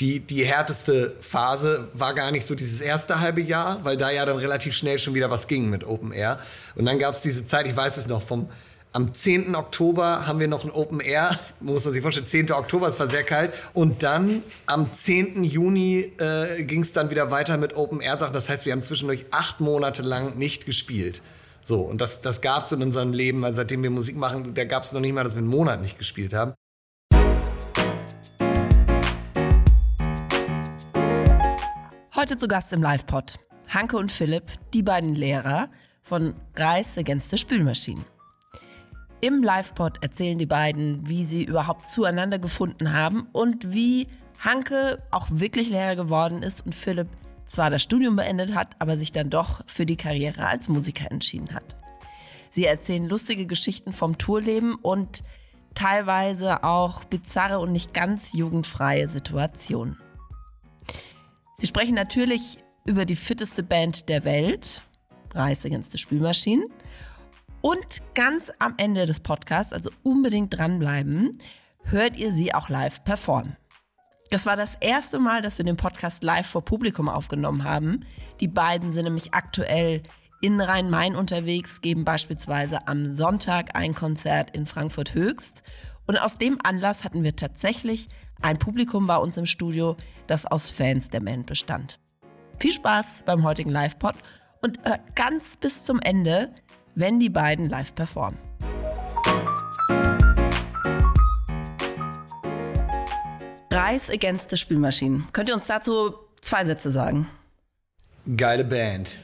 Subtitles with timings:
[0.00, 4.24] die, die härteste Phase war gar nicht so dieses erste halbe Jahr, weil da ja
[4.24, 6.38] dann relativ schnell schon wieder was ging mit Open Air.
[6.76, 8.48] Und dann gab es diese Zeit, ich weiß es noch, vom
[8.92, 9.54] am 10.
[9.54, 11.38] Oktober haben wir noch ein Open Air.
[11.60, 12.52] Man muss sich vorstellen, 10.
[12.52, 13.52] Oktober, es war sehr kalt.
[13.74, 15.44] Und dann am 10.
[15.44, 18.32] Juni äh, ging es dann wieder weiter mit Open Air Sachen.
[18.32, 21.20] Das heißt, wir haben zwischendurch acht Monate lang nicht gespielt.
[21.60, 24.64] So, und das, das gab es in unserem Leben, also seitdem wir Musik machen, da
[24.64, 26.54] gab es noch nicht mal, dass wir einen Monat nicht gespielt haben.
[32.18, 33.38] Heute zu Gast im Live-Pod.
[33.68, 35.68] Hanke und Philipp, die beiden Lehrer
[36.02, 38.04] von Reis the Spülmaschinen.
[39.20, 44.08] Im Live-Pod erzählen die beiden, wie sie überhaupt zueinander gefunden haben und wie
[44.40, 47.06] Hanke auch wirklich Lehrer geworden ist und Philipp
[47.46, 51.54] zwar das Studium beendet hat, aber sich dann doch für die Karriere als Musiker entschieden
[51.54, 51.76] hat.
[52.50, 55.22] Sie erzählen lustige Geschichten vom Tourleben und
[55.74, 59.98] teilweise auch bizarre und nicht ganz jugendfreie Situationen.
[61.60, 64.80] Sie sprechen natürlich über die fitteste Band der Welt,
[65.34, 66.66] Rise Against the Spülmaschinen.
[67.62, 71.36] Und ganz am Ende des Podcasts, also unbedingt dranbleiben,
[71.82, 73.56] hört ihr sie auch live performen.
[74.30, 78.04] Das war das erste Mal, dass wir den Podcast live vor Publikum aufgenommen haben.
[78.40, 80.04] Die beiden sind nämlich aktuell
[80.40, 85.64] in Rhein-Main unterwegs, geben beispielsweise am Sonntag ein Konzert in Frankfurt Höchst.
[86.08, 88.08] Und aus dem Anlass hatten wir tatsächlich
[88.40, 89.94] ein Publikum bei uns im Studio,
[90.26, 92.00] das aus Fans der Band bestand.
[92.58, 94.14] Viel Spaß beim heutigen Live-Pod
[94.62, 96.50] und hört ganz bis zum Ende,
[96.94, 98.38] wenn die beiden live performen.
[103.70, 105.26] Reis Against the Spülmaschinen.
[105.32, 107.28] Könnt ihr uns dazu zwei Sätze sagen?
[108.34, 109.18] Geile Band.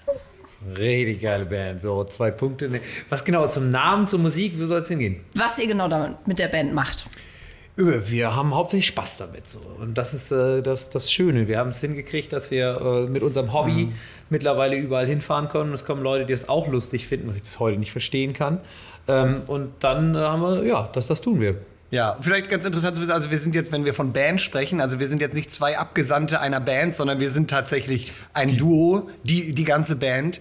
[0.78, 1.82] Richtig geile Band.
[1.82, 2.80] So, zwei Punkte.
[3.08, 5.20] Was genau zum Namen, zur Musik, wie soll es hingehen?
[5.34, 7.06] Was ihr genau damit mit der Band macht.
[7.76, 9.48] Wir haben hauptsächlich Spaß damit.
[9.48, 9.58] So.
[9.80, 11.48] Und das ist äh, das, das Schöne.
[11.48, 13.92] Wir haben es hingekriegt, dass wir äh, mit unserem Hobby mhm.
[14.30, 15.72] mittlerweile überall hinfahren können.
[15.72, 18.60] Es kommen Leute, die es auch lustig finden, was ich bis heute nicht verstehen kann.
[19.08, 21.56] Ähm, und dann äh, haben wir, ja, das, das tun wir.
[21.94, 24.80] Ja, vielleicht ganz interessant zu wissen, also wir sind jetzt, wenn wir von Band sprechen,
[24.80, 28.56] also wir sind jetzt nicht zwei Abgesandte einer Band, sondern wir sind tatsächlich ein die.
[28.56, 30.40] Duo, die, die ganze Band.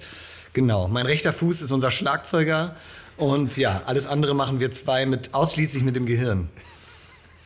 [0.53, 2.75] Genau, mein rechter Fuß ist unser Schlagzeuger
[3.17, 6.49] und ja, alles andere machen wir zwei mit, ausschließlich mit dem Gehirn.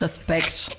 [0.00, 0.70] Respekt.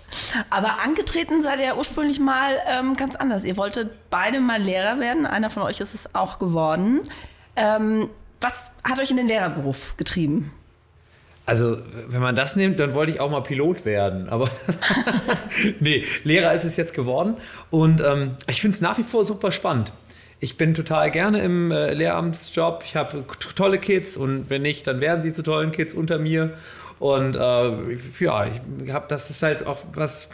[0.50, 3.44] Aber angetreten seid ihr ursprünglich mal ähm, ganz anders.
[3.44, 5.28] Ihr wolltet beide mal Lehrer werden.
[5.28, 7.02] Einer von euch ist es auch geworden.
[7.56, 8.10] Ähm,
[8.42, 10.52] was hat euch in den Lehrerberuf getrieben?
[11.50, 14.30] Also, wenn man das nimmt, dann wollte ich auch mal Pilot werden.
[14.30, 14.48] Aber
[15.80, 17.38] nee, Lehrer ist es jetzt geworden.
[17.72, 19.92] Und ähm, ich finde es nach wie vor super spannend.
[20.40, 22.84] Ich bin total gerne im äh, Lehramtsjob.
[22.86, 23.24] Ich habe
[23.56, 26.54] tolle Kids und wenn nicht, dann werden sie zu tollen Kids unter mir.
[27.00, 28.46] Und äh, ja,
[28.86, 30.30] ich habe, das ist halt auch was,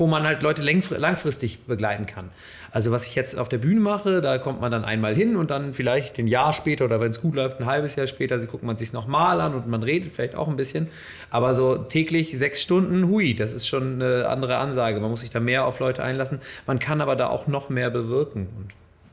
[0.00, 2.30] wo man halt Leute langfristig begleiten kann.
[2.72, 5.50] Also was ich jetzt auf der Bühne mache, da kommt man dann einmal hin und
[5.50, 8.46] dann vielleicht ein Jahr später oder wenn es gut läuft, ein halbes Jahr später, sie
[8.46, 10.88] guckt man sich nochmal an und man redet vielleicht auch ein bisschen.
[11.30, 14.98] Aber so täglich sechs Stunden, hui, das ist schon eine andere Ansage.
[15.00, 16.40] Man muss sich da mehr auf Leute einlassen.
[16.66, 18.72] Man kann aber da auch noch mehr bewirken und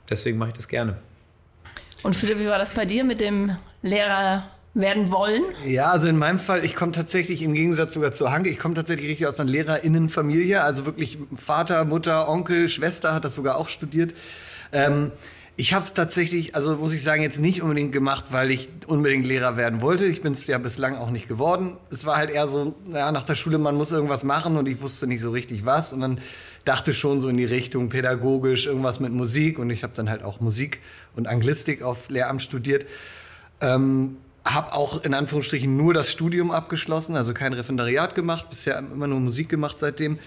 [0.10, 0.96] deswegen mache ich das gerne.
[2.04, 5.44] Und Philipp, wie war das bei dir mit dem Lehrer werden wollen?
[5.66, 8.76] Ja, also in meinem Fall, ich komme tatsächlich im Gegensatz sogar zu Hanke, ich komme
[8.76, 13.70] tatsächlich richtig aus einer Lehrerinnenfamilie, also wirklich Vater, Mutter, Onkel, Schwester hat das sogar auch
[13.70, 14.14] studiert.
[14.72, 15.12] Ähm,
[15.60, 19.26] ich habe es tatsächlich, also muss ich sagen, jetzt nicht unbedingt gemacht, weil ich unbedingt
[19.26, 20.06] Lehrer werden wollte.
[20.06, 21.78] Ich bin es ja bislang auch nicht geworden.
[21.90, 24.80] Es war halt eher so, naja, nach der Schule, man muss irgendwas machen und ich
[24.84, 25.94] wusste nicht so richtig was.
[25.94, 26.22] Und dann
[26.64, 29.58] dachte schon so in die Richtung pädagogisch, irgendwas mit Musik.
[29.58, 30.80] Und ich habe dann halt auch Musik
[31.16, 32.86] und Anglistik auf Lehramt studiert.
[33.60, 34.18] Ähm,
[34.54, 39.20] habe auch in Anführungsstrichen nur das Studium abgeschlossen, also kein Referendariat gemacht, bisher immer nur
[39.20, 40.20] Musik gemacht seitdem.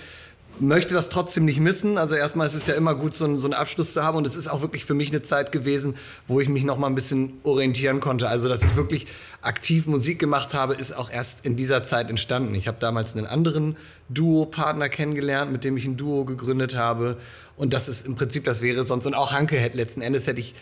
[0.58, 1.96] Möchte das trotzdem nicht missen.
[1.96, 4.18] Also erstmal ist es ja immer gut, so, einen, so einen Abschluss zu haben.
[4.18, 5.94] Und es ist auch wirklich für mich eine Zeit gewesen,
[6.26, 8.28] wo ich mich noch mal ein bisschen orientieren konnte.
[8.28, 9.06] Also dass ich wirklich
[9.40, 12.54] aktiv Musik gemacht habe, ist auch erst in dieser Zeit entstanden.
[12.54, 13.76] Ich habe damals einen anderen
[14.10, 17.16] Duo-Partner kennengelernt, mit dem ich ein Duo gegründet habe.
[17.56, 19.06] Und das ist im Prinzip, das wäre sonst.
[19.06, 20.54] Und auch Hanke hätte letzten Endes hätte ich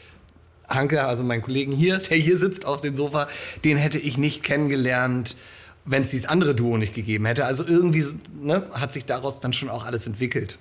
[0.69, 3.29] Hanke, also mein Kollegen hier, der hier sitzt auf dem Sofa,
[3.65, 5.37] den hätte ich nicht kennengelernt,
[5.85, 7.47] wenn es dieses andere Duo nicht gegeben hätte.
[7.47, 8.05] Also irgendwie
[8.41, 10.59] ne, hat sich daraus dann schon auch alles entwickelt.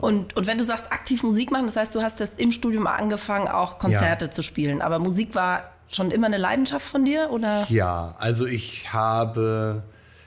[0.00, 2.86] Und, und wenn du sagst, aktiv Musik machen, das heißt, du hast das im Studium
[2.86, 4.30] angefangen, auch Konzerte ja.
[4.30, 4.82] zu spielen.
[4.82, 7.66] Aber Musik war schon immer eine Leidenschaft von dir, oder?
[7.68, 9.82] Ja, also ich habe,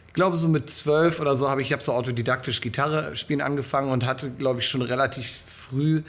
[0.08, 3.42] ich glaube so mit zwölf oder so habe ich, ich habe so autodidaktisch Gitarre spielen
[3.42, 6.04] angefangen und hatte, glaube ich, schon relativ früh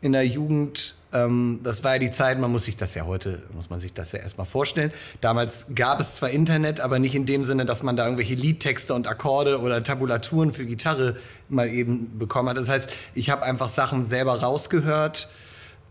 [0.00, 3.42] in der Jugend, ähm, das war ja die Zeit, man muss sich das ja heute,
[3.52, 4.92] muss man sich das ja erstmal vorstellen.
[5.20, 8.94] Damals gab es zwar Internet, aber nicht in dem Sinne, dass man da irgendwelche Liedtexte
[8.94, 11.16] und Akkorde oder Tabulaturen für Gitarre
[11.48, 12.58] mal eben bekommen hat.
[12.58, 15.28] Das heißt, ich habe einfach Sachen selber rausgehört,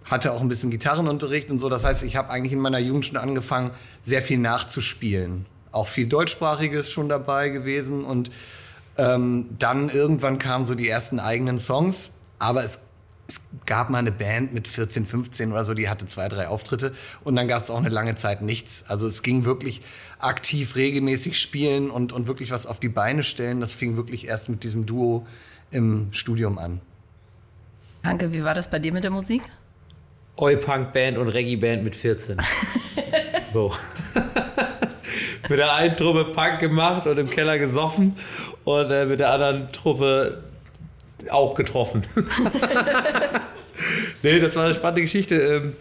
[0.05, 1.67] hatte auch ein bisschen Gitarrenunterricht und so.
[1.67, 3.71] Das heißt, ich habe eigentlich in meiner Jugend schon angefangen,
[4.01, 5.45] sehr viel nachzuspielen.
[5.73, 8.31] Auch viel deutschsprachiges schon dabei gewesen und
[8.97, 12.79] ähm, dann irgendwann kamen so die ersten eigenen Songs, aber es
[13.27, 16.93] es gab mal eine Band mit 14, 15 oder so, die hatte zwei, drei Auftritte
[17.23, 18.85] und dann gab es auch eine lange Zeit nichts.
[18.87, 19.81] Also es ging wirklich
[20.19, 23.59] aktiv, regelmäßig spielen und, und wirklich was auf die Beine stellen.
[23.59, 25.27] Das fing wirklich erst mit diesem Duo
[25.71, 26.79] im Studium an.
[28.03, 29.41] Hanke, wie war das bei dir mit der Musik?
[30.37, 32.39] Oi-Punk-Band und Reggae-Band mit 14.
[33.51, 33.73] so.
[35.49, 38.15] mit der einen Truppe Punk gemacht und im Keller gesoffen
[38.63, 40.43] und äh, mit der anderen Truppe
[41.31, 42.03] auch getroffen.
[44.23, 45.35] nee, das war eine spannende Geschichte.
[45.35, 45.73] Ähm,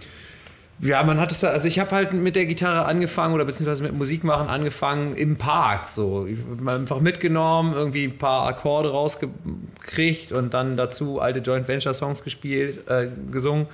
[0.78, 3.82] ja, man hat es da, also ich habe halt mit der Gitarre angefangen oder beziehungsweise
[3.82, 5.88] mit Musik machen angefangen im Park.
[5.88, 11.94] So, ich einfach mitgenommen, irgendwie ein paar Akkorde rausgekriegt und dann dazu alte Joint Venture
[11.94, 13.66] Songs gespielt, äh, gesungen.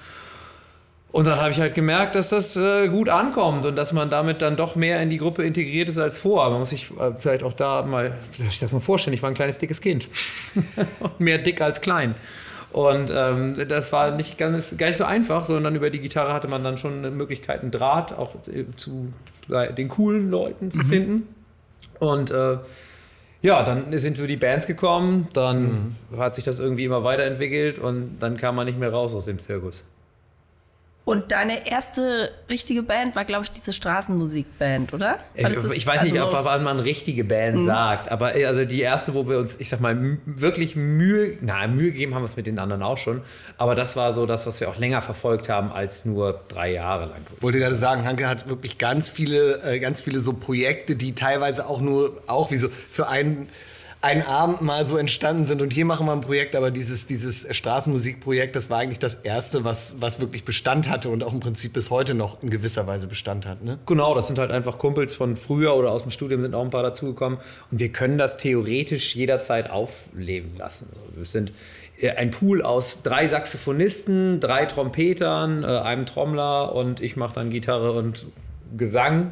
[1.13, 4.41] Und dann habe ich halt gemerkt, dass das äh, gut ankommt und dass man damit
[4.41, 6.49] dann doch mehr in die Gruppe integriert ist als vor.
[6.49, 8.15] Man muss sich äh, vielleicht auch da mal,
[8.49, 10.09] ich darf mir vorstellen, ich war ein kleines dickes Kind.
[11.19, 12.15] mehr dick als klein.
[12.73, 16.49] Und ähm, das war nicht ganz, gar nicht so einfach, sondern über die Gitarre hatte
[16.49, 18.35] man dann schon Möglichkeiten, Draht auch
[18.77, 19.13] zu
[19.77, 20.85] den coolen Leuten zu mhm.
[20.87, 21.29] finden.
[21.99, 22.57] Und äh,
[23.43, 26.19] ja, dann sind so die Bands gekommen, dann mhm.
[26.19, 29.39] hat sich das irgendwie immer weiterentwickelt und dann kam man nicht mehr raus aus dem
[29.39, 29.85] Zirkus.
[31.05, 35.19] Und deine erste richtige Band war, glaube ich, diese Straßenmusikband, oder?
[35.35, 37.67] Ich, ich, weiß nicht, also, ob man richtige Band mhm.
[37.67, 41.67] sagt, aber äh, also die erste, wo wir uns, ich sag mal, wirklich Mühe, na,
[41.67, 43.23] Mühe gegeben haben wir es mit den anderen auch schon,
[43.59, 47.07] aber das war so das, was wir auch länger verfolgt haben als nur drei Jahre
[47.07, 47.23] lang.
[47.37, 51.17] Ich wollte gerade sagen, Hanke hat wirklich ganz viele, äh, ganz viele so Projekte, die
[51.17, 53.49] teilweise auch nur, auch wie so für einen
[54.03, 57.47] ein Abend mal so entstanden sind und hier machen wir ein Projekt, aber dieses, dieses
[57.57, 61.73] Straßenmusikprojekt, das war eigentlich das erste, was, was wirklich Bestand hatte und auch im Prinzip
[61.73, 63.63] bis heute noch in gewisser Weise Bestand hat.
[63.63, 63.79] Ne?
[63.87, 66.71] Genau, das sind halt einfach Kumpels von früher oder aus dem Studium sind auch ein
[66.71, 67.39] paar dazugekommen
[67.71, 70.89] und wir können das theoretisch jederzeit aufleben lassen.
[71.15, 71.53] Wir sind
[72.01, 77.51] äh, ein Pool aus drei Saxophonisten, drei Trompetern, äh, einem Trommler und ich mache dann
[77.51, 78.27] Gitarre und
[78.77, 79.31] Gesang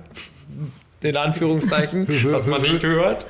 [1.03, 3.27] in Anführungszeichen, was man nicht hört,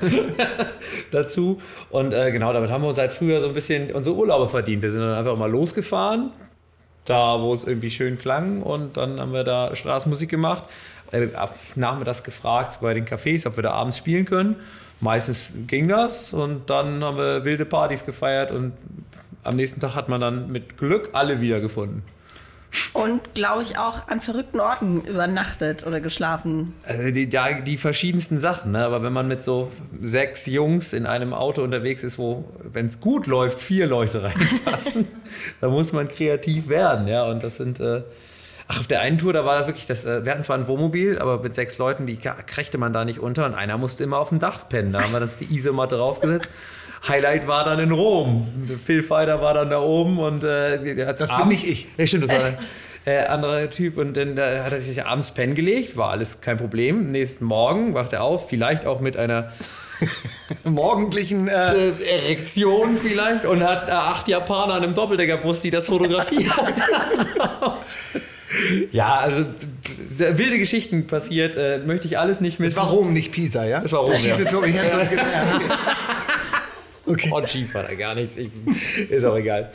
[1.11, 1.61] dazu.
[1.89, 4.81] Und äh, genau, damit haben wir uns seit früher so ein bisschen unsere Urlaube verdient.
[4.81, 6.31] Wir sind dann einfach mal losgefahren,
[7.05, 10.63] da wo es irgendwie schön klang und dann haben wir da Straßenmusik gemacht.
[11.11, 11.27] Äh,
[11.75, 14.55] nachmittags gefragt bei den Cafés, ob wir da abends spielen können.
[15.01, 18.73] Meistens ging das und dann haben wir wilde Partys gefeiert und
[19.43, 22.03] am nächsten Tag hat man dann mit Glück alle wiedergefunden.
[22.93, 26.73] Und glaube ich auch an verrückten Orten übernachtet oder geschlafen.
[26.85, 28.85] Also die, die, die verschiedensten Sachen, ne?
[28.85, 29.71] aber wenn man mit so
[30.01, 35.07] sechs Jungs in einem Auto unterwegs ist, wo, wenn es gut läuft, vier Leute reinpassen,
[35.59, 37.07] dann muss man kreativ werden.
[37.07, 37.25] Ja?
[37.25, 37.79] Und das sind.
[37.79, 38.03] Äh
[38.73, 40.65] Ach, auf der einen Tour, da war das wirklich, das, äh, wir hatten zwar ein
[40.65, 44.17] Wohnmobil, aber mit sechs Leuten, die kriegte man da nicht unter und einer musste immer
[44.17, 44.93] auf dem Dach pennen.
[44.93, 46.49] Da haben wir das die Isomatte draufgesetzt.
[47.07, 48.47] Highlight war dann in Rom.
[48.83, 51.87] Phil Fighter war dann da oben und äh, hat Das abends, bin nicht ich.
[51.97, 52.57] Ja, stimmt, das war ein
[53.05, 53.97] äh, anderer Typ.
[53.97, 57.11] Und dann da hat er sich abends pennen gelegt, war alles kein Problem.
[57.11, 59.51] Nächsten Morgen wacht er auf, vielleicht auch mit einer
[60.63, 61.91] morgendlichen äh, äh,
[62.23, 66.51] Erektion vielleicht und hat äh, acht Japaner an einem Doppeldeckerbus, die das fotografieren.
[68.91, 69.45] ja, also
[70.09, 72.77] wilde Geschichten passiert, äh, möchte ich alles nicht missen.
[72.77, 73.81] Es war Rom, nicht Pisa, ja?
[73.83, 74.35] Es war Rom, ja.
[74.35, 74.35] ja.
[74.35, 74.55] Okay.
[74.55, 74.81] Und
[77.05, 78.37] Jeep war da gar nichts.
[78.37, 78.49] Ich,
[79.09, 79.71] ist auch egal.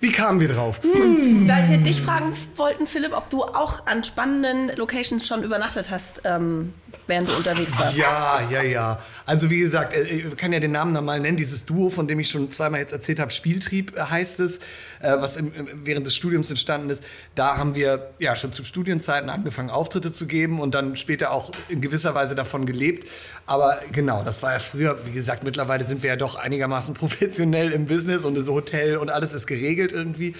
[0.00, 0.80] Wie kamen wir drauf?
[0.82, 5.90] Hm, weil wir dich fragen wollten, Philipp, ob du auch an spannenden Locations schon übernachtet
[5.90, 6.72] hast, ähm,
[7.08, 7.96] während du unterwegs warst.
[7.96, 9.02] Ja, ja, ja.
[9.28, 11.36] Also wie gesagt, äh, ich kann ja den Namen nochmal nennen.
[11.36, 14.60] Dieses Duo, von dem ich schon zweimal jetzt erzählt habe, Spieltrieb äh, heißt es,
[15.00, 15.38] äh, was
[15.84, 17.04] während des Studiums entstanden ist.
[17.34, 21.52] Da haben wir ja schon zu Studienzeiten angefangen, Auftritte zu geben und dann später auch
[21.68, 23.06] in gewisser Weise davon gelebt.
[23.44, 27.72] Aber genau, das war ja früher, wie gesagt, mittlerweile sind wir ja doch einigermaßen professionell
[27.72, 30.36] im Business und das Hotel und alles ist geregelt irgendwie.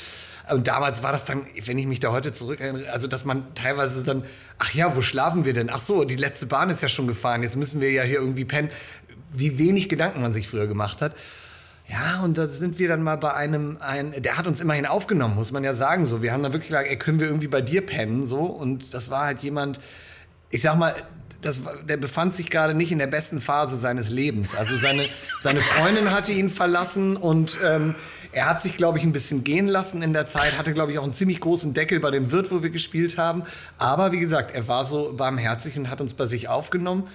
[0.50, 3.55] Und damals war das dann, wenn ich mich da heute zurück erinnere, also dass man
[3.55, 4.25] teilweise dann,
[4.59, 5.71] ach ja, wo schlafen wir denn?
[5.71, 8.45] Ach so, die letzte Bahn ist ja schon gefahren, jetzt müssen wir ja hier irgendwie
[8.45, 8.71] pennen.
[9.33, 11.14] Wie wenig Gedanken man sich früher gemacht hat.
[11.88, 15.35] Ja, und da sind wir dann mal bei einem, ein, der hat uns immerhin aufgenommen,
[15.35, 16.05] muss man ja sagen.
[16.05, 18.26] So, wir haben dann wirklich gesagt, ey, können wir irgendwie bei dir pennen?
[18.26, 19.81] So, und das war halt jemand,
[20.50, 20.95] ich sag mal,
[21.40, 24.55] das, der befand sich gerade nicht in der besten Phase seines Lebens.
[24.55, 25.07] Also seine,
[25.40, 27.95] seine Freundin hatte ihn verlassen und ähm,
[28.33, 30.99] er hat sich, glaube ich, ein bisschen gehen lassen in der Zeit, hatte, glaube ich,
[30.99, 33.45] auch einen ziemlich großen Deckel bei dem Wirt, wo wir gespielt haben.
[33.79, 37.09] Aber wie gesagt, er war so barmherzig und hat uns bei sich aufgenommen.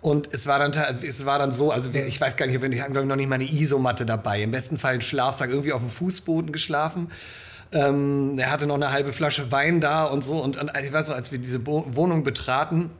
[0.00, 2.92] Und es war dann, es war dann so, also ich weiß gar nicht, wir hatten,
[2.92, 4.42] glaube ich, noch nicht mal eine Isomatte dabei.
[4.42, 7.10] Im besten Fall ein Schlafsack, irgendwie auf dem Fußboden geschlafen.
[7.72, 10.36] Ähm, er hatte noch eine halbe Flasche Wein da und so.
[10.36, 12.90] Und, und ich weiß noch, als wir diese Bo Wohnung betraten,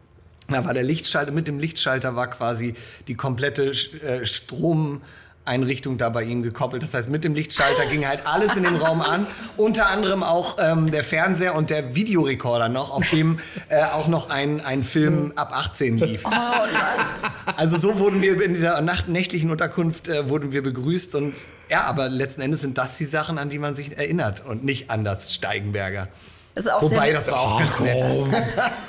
[0.49, 2.75] da war der Lichtschalter, mit dem Lichtschalter war quasi
[3.09, 5.03] die komplette äh, Strom.
[5.47, 6.83] Einrichtung da bei ihm gekoppelt.
[6.83, 9.27] Das heißt, mit dem Lichtschalter ging halt alles in dem Raum an.
[9.57, 13.39] Unter anderem auch ähm, der Fernseher und der Videorekorder noch, auf dem
[13.69, 16.25] äh, auch noch ein, ein Film ab 18 lief.
[16.25, 16.31] Oh
[17.57, 21.35] also so wurden wir in dieser nacht nächtlichen Unterkunft äh, wurden wir begrüßt und
[21.69, 24.91] ja, aber letzten Endes sind das die Sachen, an die man sich erinnert und nicht
[24.91, 26.09] an das Steigenberger.
[26.57, 28.03] Das ist auch Wobei, sehr, das war auch ganz nett.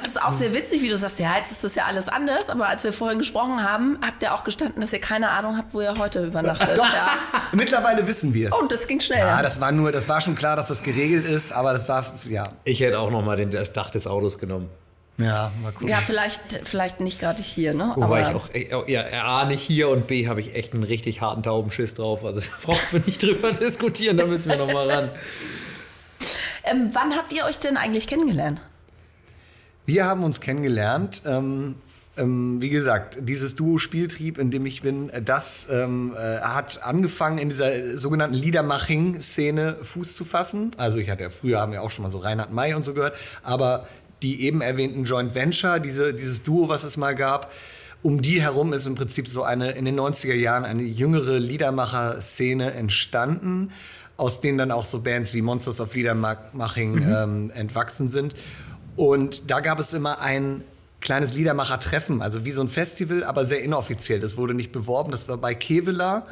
[0.01, 2.49] Das ist auch sehr witzig, wie du sagst, ja, jetzt ist das ja alles anders.
[2.49, 5.73] Aber als wir vorhin gesprochen haben, habt ihr auch gestanden, dass ihr keine Ahnung habt,
[5.73, 6.77] wo ihr heute übernachtet.
[6.77, 7.09] Doch, ja.
[7.51, 8.57] mittlerweile wissen wir es.
[8.57, 9.19] Und das ging schnell.
[9.19, 12.05] Ja, das war nur, das war schon klar, dass das geregelt ist, aber das war,
[12.29, 12.47] ja.
[12.63, 14.69] Ich hätte auch noch mal den, das Dach des Autos genommen.
[15.17, 15.89] Ja, mal gucken.
[15.89, 17.91] Ja, vielleicht, vielleicht nicht gerade hier, ne?
[17.95, 21.19] Wobei ich auch, ey, ja, A, nicht hier und B, habe ich echt einen richtig
[21.19, 22.23] harten Taubenschiss drauf.
[22.23, 25.11] Also da brauchen wir nicht drüber diskutieren, da müssen wir noch mal ran.
[26.69, 28.61] Ähm, wann habt ihr euch denn eigentlich kennengelernt?
[29.85, 31.21] Wir haben uns kennengelernt.
[31.25, 31.75] Ähm,
[32.17, 37.37] ähm, wie gesagt, dieses Duo Spieltrieb, in dem ich bin, das ähm, äh, hat angefangen
[37.37, 40.71] in dieser sogenannten Liedermaching-Szene Fuß zu fassen.
[40.77, 42.93] Also ich hatte ja früher haben wir auch schon mal so Reinhard May und so
[42.93, 43.87] gehört, aber
[44.23, 47.51] die eben erwähnten Joint Venture, diese, dieses Duo, was es mal gab,
[48.01, 52.73] um die herum ist im Prinzip so eine in den 90er Jahren eine jüngere Liedermacher-Szene
[52.73, 53.71] entstanden
[54.17, 57.15] aus denen dann auch so Bands wie Monsters of Liedermaching mhm.
[57.15, 58.35] ähm, entwachsen sind.
[58.95, 60.63] Und da gab es immer ein
[60.99, 64.19] kleines Liedermacher-Treffen, also wie so ein Festival, aber sehr inoffiziell.
[64.19, 66.25] Das wurde nicht beworben, das war bei Kevela.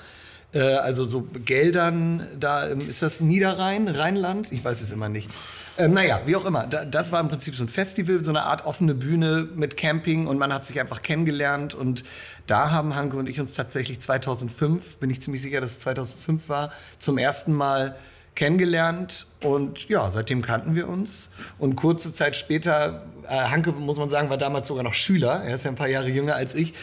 [0.51, 4.51] Äh, also so Geldern, da ist das Niederrhein, Rheinland?
[4.51, 5.30] Ich weiß es immer nicht.
[5.77, 6.68] Ähm, naja, wie auch immer.
[6.68, 10.25] Da, das war im Prinzip so ein Festival, so eine Art offene Bühne mit Camping
[10.27, 11.74] und man hat sich einfach kennengelernt.
[11.74, 12.04] Und
[12.48, 16.50] da haben Hanke und ich uns tatsächlich 2005, bin ich ziemlich sicher, dass es 2005
[16.50, 17.96] war, zum ersten Mal
[18.36, 21.30] kennengelernt und ja, seitdem kannten wir uns.
[21.58, 25.56] Und kurze Zeit später, äh, Hanke, muss man sagen, war damals sogar noch Schüler, er
[25.56, 26.74] ist ja ein paar Jahre jünger als ich.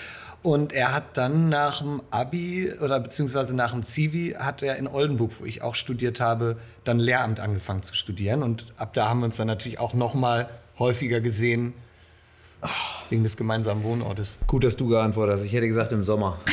[0.42, 4.88] Und er hat dann nach dem Abi oder beziehungsweise nach dem Zivi hat er in
[4.88, 8.42] Oldenburg, wo ich auch studiert habe, dann Lehramt angefangen zu studieren.
[8.42, 10.48] Und ab da haben wir uns dann natürlich auch noch mal
[10.80, 11.74] häufiger gesehen
[13.10, 14.38] wegen des gemeinsamen Wohnortes.
[14.46, 15.44] Gut, dass du geantwortet hast.
[15.44, 16.38] Ich hätte gesagt im Sommer.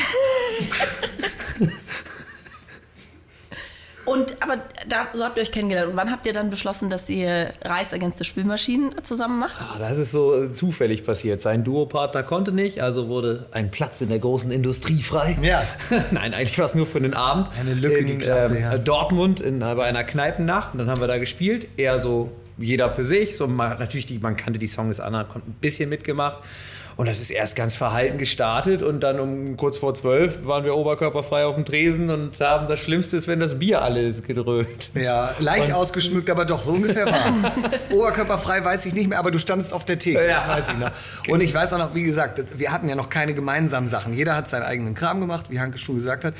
[4.10, 4.56] Und aber
[4.88, 5.90] da, so habt ihr euch kennengelernt.
[5.90, 9.54] Und wann habt ihr dann beschlossen, dass ihr Reis Against the Spülmaschinen zusammen macht?
[9.60, 11.42] Ah, das ist so zufällig passiert.
[11.42, 15.38] Sein Duopartner konnte nicht, also wurde ein Platz in der großen Industrie frei.
[15.42, 15.62] Ja.
[16.10, 17.50] Nein, eigentlich war es nur für den Abend.
[17.60, 18.78] Eine Lücke, in, die klappte, äh, ja.
[18.78, 20.72] Dortmund in, bei einer Kneipennacht.
[20.72, 21.68] Und dann haben wir da gespielt.
[21.76, 23.36] Eher so jeder für sich.
[23.36, 26.38] So, man, natürlich, die, man kannte die Songs des anderen, konnte ein bisschen mitgemacht.
[26.96, 30.76] Und das ist erst ganz verhalten gestartet und dann um kurz vor zwölf waren wir
[30.76, 34.90] oberkörperfrei auf dem Tresen und haben das Schlimmste ist, wenn das Bier alles gedröhnt.
[34.94, 37.50] Ja, leicht und ausgeschmückt, aber doch, so ungefähr war es.
[37.96, 40.44] oberkörperfrei weiß ich nicht mehr, aber du standest auf der Theke, Ja.
[40.46, 40.90] das weiß ich noch.
[41.32, 44.12] Und ich weiß auch noch, wie gesagt, wir hatten ja noch keine gemeinsamen Sachen.
[44.14, 46.34] Jeder hat seinen eigenen Kram gemacht, wie Hanke schon gesagt hat.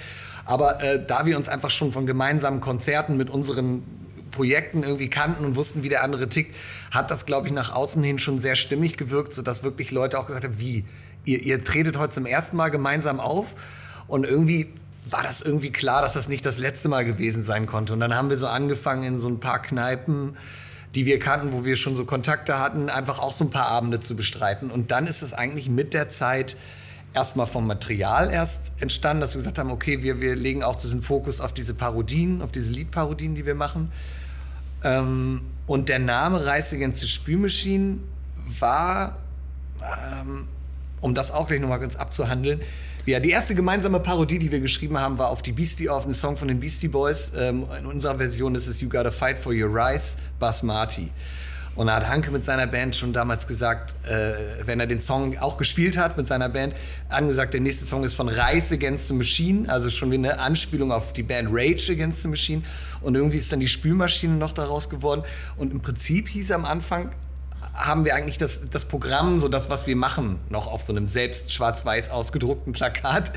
[0.45, 3.83] Aber äh, da wir uns einfach schon von gemeinsamen Konzerten mit unseren
[4.31, 6.55] Projekten irgendwie kannten und wussten, wie der andere tickt,
[6.91, 10.27] hat das, glaube ich, nach außen hin schon sehr stimmig gewirkt, sodass wirklich Leute auch
[10.27, 10.85] gesagt haben, wie,
[11.25, 13.55] ihr, ihr tretet heute zum ersten Mal gemeinsam auf
[14.07, 14.73] und irgendwie
[15.09, 17.93] war das irgendwie klar, dass das nicht das letzte Mal gewesen sein konnte.
[17.93, 20.37] Und dann haben wir so angefangen in so ein paar Kneipen,
[20.95, 24.01] die wir kannten, wo wir schon so Kontakte hatten, einfach auch so ein paar Abende
[24.01, 24.71] zu bestreiten.
[24.71, 26.57] Und dann ist es eigentlich mit der Zeit
[27.15, 31.03] erstmal vom Material erst entstanden, dass wir gesagt haben, okay, wir, wir legen auch diesen
[31.03, 33.91] Fokus auf diese Parodien, auf diese Liedparodien, die wir machen.
[34.85, 37.99] Ähm, und der Name Rise Against Spülmaschine
[38.59, 39.17] war,
[39.81, 40.49] ähm,
[41.01, 42.61] um das auch gleich nochmal ganz abzuhandeln,
[43.07, 46.13] ja, die erste gemeinsame Parodie, die wir geschrieben haben, war auf die Beastie, auf einen
[46.13, 47.33] Song von den Beastie Boys.
[47.37, 51.11] Ähm, in unserer Version ist es You Gotta Fight for Your Rice, Basmati.
[51.77, 55.39] Und da hat Hanke mit seiner Band schon damals gesagt, äh, wenn er den Song
[55.39, 56.75] auch gespielt hat mit seiner Band,
[57.09, 60.93] angesagt, der nächste Song ist von Rise Against the Machine, also schon wie eine Anspielung
[60.93, 62.63] auf die Band Rage Against the Machine.
[63.01, 65.23] Und irgendwie ist dann die Spülmaschine noch daraus geworden.
[65.57, 67.13] Und im Prinzip hieß am Anfang,
[67.73, 71.09] haben wir eigentlich das, das Programm, so das, was wir machen, noch auf so einem
[71.09, 73.33] selbst schwarz-weiß ausgedruckten Plakat.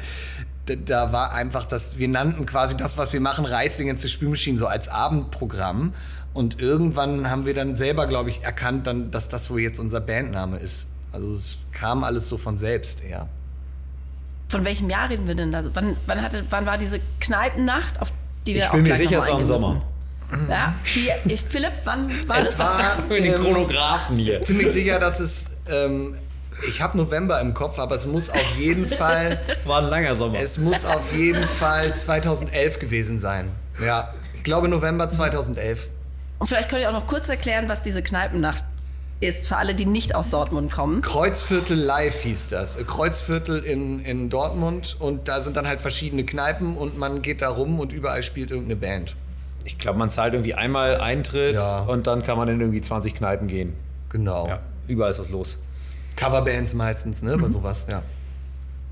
[0.66, 4.68] Da, war einfach das, wir nannten quasi das, was wir machen, Reising ins Spülmaschinen so
[4.68, 5.94] als Abendprogramm.
[6.34, 10.02] Und irgendwann haben wir dann selber, glaube ich, erkannt, dann, dass das so jetzt unser
[10.02, 10.88] Bandname ist.
[11.12, 13.28] Also es kam alles so von selbst eher.
[14.50, 15.64] Von welchem Jahr reden wir denn da?
[15.74, 18.12] Wann, wann, hatte, wann war diese Kneipennacht, auf
[18.48, 19.82] die wir Ich auch bin mir sicher, es war im Sommer.
[20.32, 20.50] müssen?
[20.50, 22.60] Ja, die, ich, Philipp, wann war Es das?
[22.60, 24.42] war Den ähm, Chronographen hier.
[24.42, 25.52] ziemlich sicher, dass es.
[25.70, 26.16] Ähm,
[26.68, 29.40] ich habe November im Kopf, aber es muss auf jeden Fall.
[29.66, 30.38] War ein langer Sommer.
[30.40, 33.50] Es muss auf jeden Fall 2011 gewesen sein.
[33.84, 35.90] Ja, ich glaube November 2011.
[36.44, 38.66] Und vielleicht könnt ihr auch noch kurz erklären, was diese Kneipennacht
[39.22, 41.00] ist, für alle, die nicht aus Dortmund kommen.
[41.02, 42.78] Kreuzviertel Live hieß das.
[42.86, 47.48] Kreuzviertel in, in Dortmund und da sind dann halt verschiedene Kneipen und man geht da
[47.48, 49.16] rum und überall spielt irgendeine Band.
[49.64, 51.84] Ich glaube, man zahlt irgendwie einmal Eintritt Ja.
[51.84, 53.72] und dann kann man in irgendwie 20 Kneipen gehen.
[54.10, 54.46] Genau.
[54.46, 54.60] Ja,
[54.90, 55.58] überall ist was los.
[56.18, 57.38] Coverbands meistens, ne?
[57.38, 58.02] Bei sowas, ja.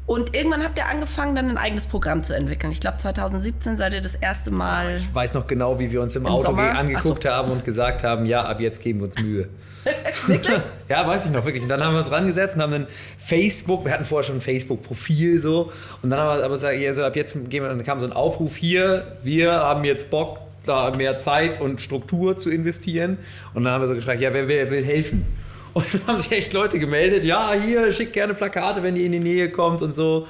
[0.05, 2.71] Und irgendwann habt ihr angefangen, dann ein eigenes Programm zu entwickeln.
[2.71, 4.95] Ich glaube, 2017 seid ihr das erste Mal.
[4.95, 6.75] Ich weiß noch genau, wie wir uns im, Im Auto Sommer?
[6.77, 7.29] angeguckt so.
[7.29, 9.47] haben und gesagt haben, ja, ab jetzt geben wir uns Mühe.
[10.27, 10.59] Wirklich?
[10.89, 11.63] Ja, weiß ich noch, wirklich.
[11.63, 14.41] Und dann haben wir uns rangesetzt und haben dann Facebook, wir hatten vorher schon ein
[14.41, 15.71] Facebook-Profil so.
[16.01, 18.05] Und dann haben wir aber gesagt, ja, so ab jetzt gehen wir, dann kam so
[18.05, 23.17] ein Aufruf hier, wir haben jetzt Bock, da mehr Zeit und Struktur zu investieren.
[23.53, 25.25] Und dann haben wir so gefragt, ja, wer, wer will helfen?
[25.73, 29.11] Und dann haben sich echt Leute gemeldet, ja, hier, schickt gerne Plakate, wenn ihr in
[29.13, 30.27] die Nähe kommt und so.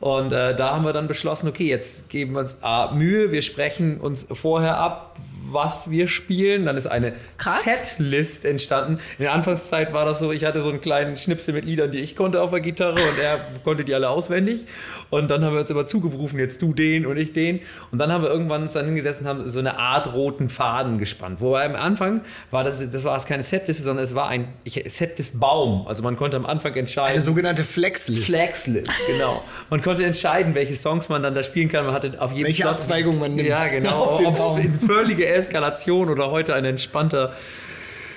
[0.00, 3.42] Und äh, da haben wir dann beschlossen, okay, jetzt geben wir uns A, Mühe, wir
[3.42, 5.16] sprechen uns vorher ab,
[5.52, 6.66] was wir spielen.
[6.66, 7.62] Dann ist eine Krass.
[7.64, 8.98] Setlist entstanden.
[9.18, 11.98] In der Anfangszeit war das so, ich hatte so einen kleinen Schnipsel mit Liedern, die
[11.98, 14.64] ich konnte auf der Gitarre und er konnte die alle auswendig.
[15.10, 17.60] Und dann haben wir uns immer zugerufen, jetzt du den und ich den.
[17.90, 20.98] Und dann haben wir irgendwann uns dann hingesetzt und haben so eine Art roten Faden
[20.98, 21.40] gespannt.
[21.40, 24.82] Wobei am Anfang war das, das war es keine Setliste, sondern es war ein ich,
[24.86, 25.86] Setlist Baum.
[25.86, 27.12] Also man konnte am Anfang entscheiden.
[27.12, 28.26] Eine sogenannte Flexlist.
[28.26, 29.42] Flexlist, genau.
[29.70, 31.86] Man konnte entscheiden, welche Songs man dann da spielen kann.
[31.86, 33.90] Man hatte auf jedem Welche Slot- Abzweigung man nimmt Ja, genau.
[34.04, 34.58] auf den Ob Baum.
[34.58, 37.32] es in völlige Eskalation oder heute ein entspannter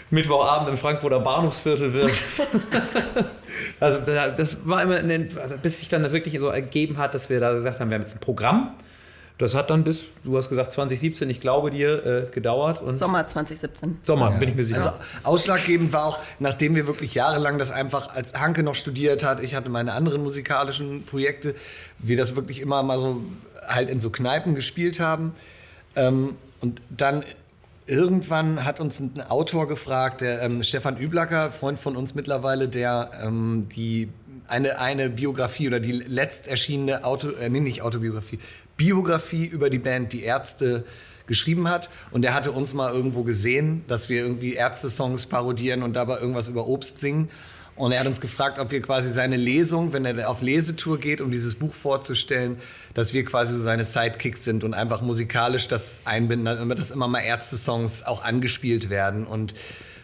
[0.09, 2.11] Mittwochabend im Frankfurter Bahnhofsviertel wird.
[3.79, 7.13] also da- das war immer, ein- also bis sich dann das wirklich so ergeben hat,
[7.15, 8.71] dass wir da gesagt haben, wir haben jetzt ein Programm.
[9.37, 12.79] Das hat dann bis, du hast gesagt 2017, ich glaube dir, äh, gedauert.
[12.79, 13.97] Und Sommer 2017.
[14.03, 14.77] Sommer, bin ich mir sicher.
[14.77, 14.91] Also
[15.23, 19.55] ausschlaggebend war auch, nachdem wir wirklich jahrelang das einfach, als Hanke noch studiert hat, ich
[19.55, 21.55] hatte meine anderen musikalischen Projekte,
[21.97, 23.21] wir das wirklich immer mal so
[23.67, 25.33] halt in so Kneipen gespielt haben.
[25.95, 27.23] Ähm, und dann
[27.85, 33.09] irgendwann hat uns ein Autor gefragt, der ähm, Stefan Üblacker, Freund von uns mittlerweile, der
[33.23, 34.09] ähm, die
[34.47, 38.39] eine, eine Biografie oder die letzt erschienene Auto, äh, nee, nicht Autobiografie,
[38.77, 40.85] Biografie über die Band Die Ärzte
[41.27, 41.89] geschrieben hat.
[42.11, 46.47] Und er hatte uns mal irgendwo gesehen, dass wir irgendwie Ärzte-Songs parodieren und dabei irgendwas
[46.47, 47.29] über Obst singen.
[47.75, 51.21] Und er hat uns gefragt, ob wir quasi seine Lesung, wenn er auf Lesetour geht,
[51.21, 52.57] um dieses Buch vorzustellen,
[52.93, 57.07] dass wir quasi so seine Sidekicks sind und einfach musikalisch das einbinden, damit das immer
[57.07, 59.55] mal Ärzte-Songs auch angespielt werden und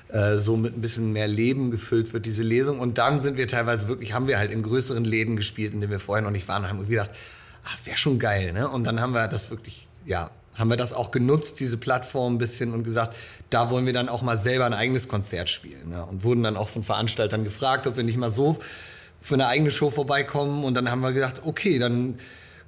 [0.10, 2.80] äh, so mit ein bisschen mehr Leben gefüllt wird, diese Lesung.
[2.80, 5.92] Und dann sind wir teilweise wirklich, haben wir halt in größeren Läden gespielt, in denen
[5.92, 7.10] wir vorher noch nicht waren und haben gedacht,
[7.66, 8.70] ah, wäre schon geil, ne?
[8.70, 12.38] Und dann haben wir das wirklich, ja, haben wir das auch genutzt, diese Plattform ein
[12.38, 13.16] bisschen und gesagt,
[13.50, 15.90] da wollen wir dann auch mal selber ein eigenes Konzert spielen.
[15.90, 16.06] Ne?
[16.06, 18.58] Und wurden dann auch von Veranstaltern gefragt, ob wir nicht mal so
[19.22, 20.64] für eine eigene Show vorbeikommen.
[20.64, 22.20] Und dann haben wir gesagt, okay, dann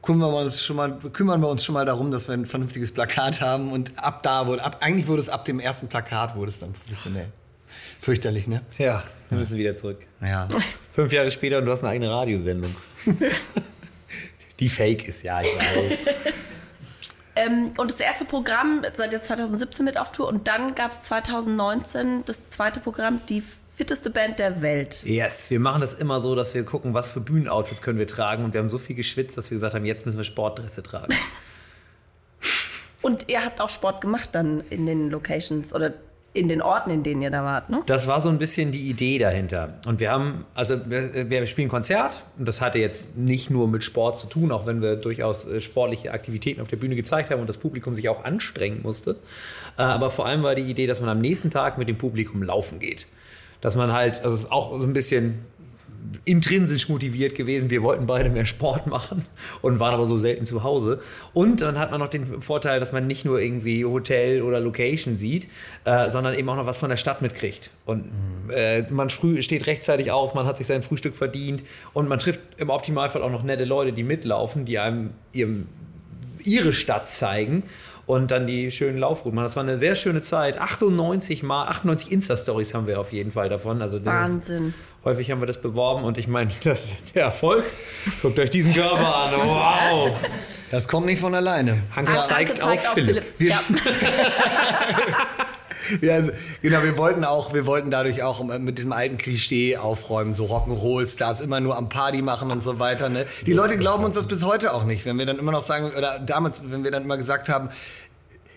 [0.02, 2.91] kümmern wir uns schon mal, kümmern wir uns schon mal darum, dass wir ein vernünftiges
[2.91, 3.71] Plakat haben.
[3.71, 6.73] Und ab da wurde, ab, eigentlich wurde es ab dem ersten Plakat wurde es dann
[6.73, 7.28] professionell.
[7.99, 8.62] Fürchterlich, ne?
[8.78, 9.99] ja, wir müssen wieder zurück.
[10.21, 10.47] Ja.
[10.93, 12.73] Fünf Jahre später und du hast eine eigene Radiosendung.
[14.60, 16.36] Die fake ist, ja, ich weiß.
[17.39, 21.04] Ähm, und das erste Programm seid ihr 2017 mit auf Tour und dann gab es
[21.04, 23.41] 2019 das zweite Programm, die
[23.75, 25.04] fitteste Band der Welt.
[25.06, 28.43] Yes, wir machen das immer so, dass wir gucken, was für Bühnenoutfits können wir tragen.
[28.43, 31.15] Und wir haben so viel geschwitzt, dass wir gesagt haben, jetzt müssen wir Sportdresse tragen.
[33.02, 35.93] Und ihr habt auch Sport gemacht dann in den Locations oder
[36.33, 37.81] in den Orten, in denen ihr da wart, ne?
[37.87, 39.79] Das war so ein bisschen die Idee dahinter.
[39.87, 43.83] Und wir haben, also wir, wir spielen Konzert und das hatte jetzt nicht nur mit
[43.83, 47.41] Sport zu tun, auch wenn wir durchaus äh, sportliche Aktivitäten auf der Bühne gezeigt haben
[47.41, 49.15] und das Publikum sich auch anstrengen musste.
[49.77, 52.43] Äh, Aber vor allem war die Idee, dass man am nächsten Tag mit dem Publikum
[52.43, 53.07] laufen geht.
[53.61, 55.39] Dass man halt, also es ist auch so ein bisschen
[56.25, 57.69] intrinsisch motiviert gewesen.
[57.69, 59.23] Wir wollten beide mehr Sport machen
[59.62, 61.01] und waren aber so selten zu Hause.
[61.33, 65.17] Und dann hat man noch den Vorteil, dass man nicht nur irgendwie Hotel oder Location
[65.17, 65.47] sieht,
[65.85, 67.71] äh, sondern eben auch noch was von der Stadt mitkriegt.
[67.85, 68.05] Und
[68.49, 72.41] äh, man früh steht rechtzeitig auf, man hat sich sein Frühstück verdient und man trifft
[72.57, 75.67] im Optimalfall auch noch nette Leute, die mitlaufen, die einem ihrem,
[76.43, 77.63] ihre Stadt zeigen.
[78.05, 79.35] Und dann die schönen Laufrouten.
[79.35, 79.45] machen.
[79.45, 80.59] Das war eine sehr schöne Zeit.
[80.59, 83.83] 98 mal, 98 Insta-Stories haben wir auf jeden Fall davon.
[83.83, 84.73] Also Wahnsinn.
[85.05, 87.63] Häufig haben wir das beworben und ich meine, das, der Erfolg,
[88.21, 90.12] guckt euch diesen Körper an, wow.
[90.71, 91.81] Das kommt nicht von alleine.
[91.95, 93.25] Hanke Ah, zeigt, Danke, auf Philipp.
[93.39, 93.59] Ja.
[96.01, 96.31] Ja, also,
[96.62, 101.41] genau, wir wollten auch, wir wollten dadurch auch mit diesem alten Klischee aufräumen, so Rock'n'Roll-Stars
[101.41, 103.09] immer nur am Party machen und so weiter.
[103.09, 103.25] Ne?
[103.45, 105.91] Die Leute glauben uns das bis heute auch nicht, wenn wir dann immer noch sagen,
[105.97, 107.69] oder damals, wenn wir dann immer gesagt haben,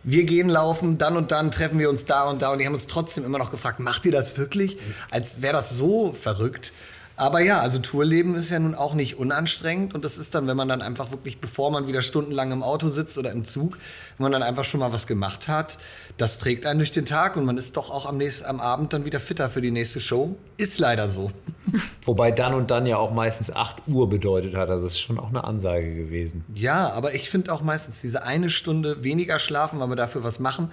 [0.05, 2.73] wir gehen laufen, dann und dann treffen wir uns da und da und die haben
[2.73, 4.79] uns trotzdem immer noch gefragt, macht ihr das wirklich?
[5.11, 6.73] Als wäre das so verrückt.
[7.17, 10.57] Aber ja, also Tourleben ist ja nun auch nicht unanstrengend und das ist dann, wenn
[10.57, 13.77] man dann einfach wirklich, bevor man wieder stundenlang im Auto sitzt oder im Zug,
[14.17, 15.79] wenn man dann einfach schon mal was gemacht hat,
[16.17, 18.93] das trägt einen durch den Tag und man ist doch auch am, nächsten, am Abend
[18.93, 20.37] dann wieder fitter für die nächste Show.
[20.57, 21.31] Ist leider so.
[22.05, 25.19] Wobei dann und dann ja auch meistens 8 Uhr bedeutet hat, also das ist schon
[25.19, 26.45] auch eine Ansage gewesen.
[26.55, 30.71] Ja, aber ich finde auch meistens diese eine Stunde weniger schlafen, aber dafür was machen,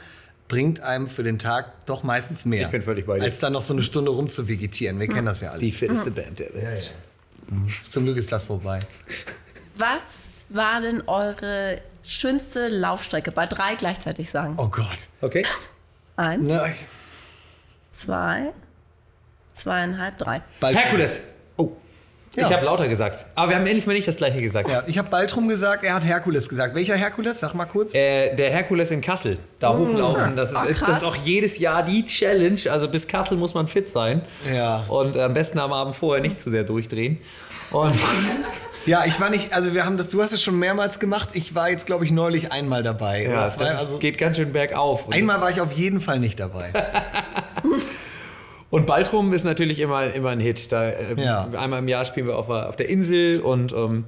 [0.50, 2.66] bringt einem für den Tag doch meistens mehr.
[2.66, 3.24] Ich bin völlig bei dir.
[3.24, 5.00] Als dann noch so eine Stunde rumzuvegetieren.
[5.00, 5.60] Wir kennen das ja alle.
[5.60, 6.94] Die fitteste Band der Welt.
[7.50, 7.72] Ja, ja.
[7.88, 8.80] Zum Glück ist das vorbei.
[9.76, 10.04] Was
[10.50, 13.32] war denn eure schönste Laufstrecke?
[13.32, 14.56] Bei drei gleichzeitig sagen.
[14.58, 15.08] Oh Gott.
[15.22, 15.46] Okay.
[16.18, 16.86] Eins, ich,
[17.92, 18.52] zwei,
[19.54, 20.42] zweieinhalb, drei.
[20.60, 21.22] bald Herkules.
[22.40, 22.42] Oh.
[22.42, 22.48] Ja.
[22.50, 23.26] Ich habe lauter gesagt.
[23.36, 24.70] Aber wir haben endlich mal nicht das gleiche gesagt.
[24.70, 26.76] Ja, ich habe Baltrum gesagt, er hat Herkules gesagt.
[26.76, 27.40] Welcher Herkules?
[27.40, 27.94] Sag mal kurz.
[27.94, 31.84] Äh, der Herkules in Kassel, da hochlaufen, das ist, Ah, das ist auch jedes Jahr
[31.84, 32.60] die Challenge.
[32.70, 34.22] Also bis Kassel muss man fit sein.
[34.54, 34.86] Ja.
[34.88, 37.18] Und am besten am Abend vorher nicht zu sehr durchdrehen.
[37.72, 37.96] Und
[38.86, 41.30] Ja, ich war nicht, also wir haben das, du hast es schon mehrmals gemacht.
[41.34, 43.24] Ich war jetzt, glaube ich, neulich einmal dabei.
[43.24, 45.12] ja, Oder das zwei, ist- also geht ganz schön bergauf.
[45.12, 46.72] Einmal war ich auf jeden Fall nicht dabei.
[48.70, 50.72] und Baltrum ist natürlich immer, immer ein Hit.
[50.72, 51.48] Da, ähm, Ja.
[51.58, 54.06] Einmal im Jahr spielen wir auf, auf der Insel und ähm,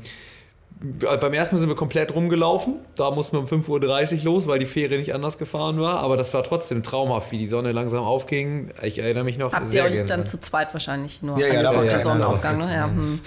[1.00, 2.76] beim ersten Mal sind wir komplett rumgelaufen.
[2.95, 6.00] Da mussten wir um 5.30 Uhr los, weil die Fähre nicht anders gefahren war.
[6.00, 8.71] Aber das war trotzdem traumhaft, wie die Sonne langsam aufging.
[8.82, 10.08] Ich erinnere mich noch Habt ihr sehr euch gerne.
[10.08, 12.74] dann zu zweit wahrscheinlich nur Ja, ja, da war keiner Sonnenaufgang, ne?
[12.74, 13.19] Ja, hm.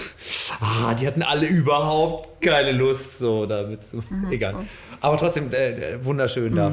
[0.60, 3.98] Ah, die hatten alle überhaupt keine Lust, so damit zu.
[3.98, 4.32] Mhm.
[4.32, 4.54] Egal.
[5.00, 6.72] Aber trotzdem äh, wunderschön da.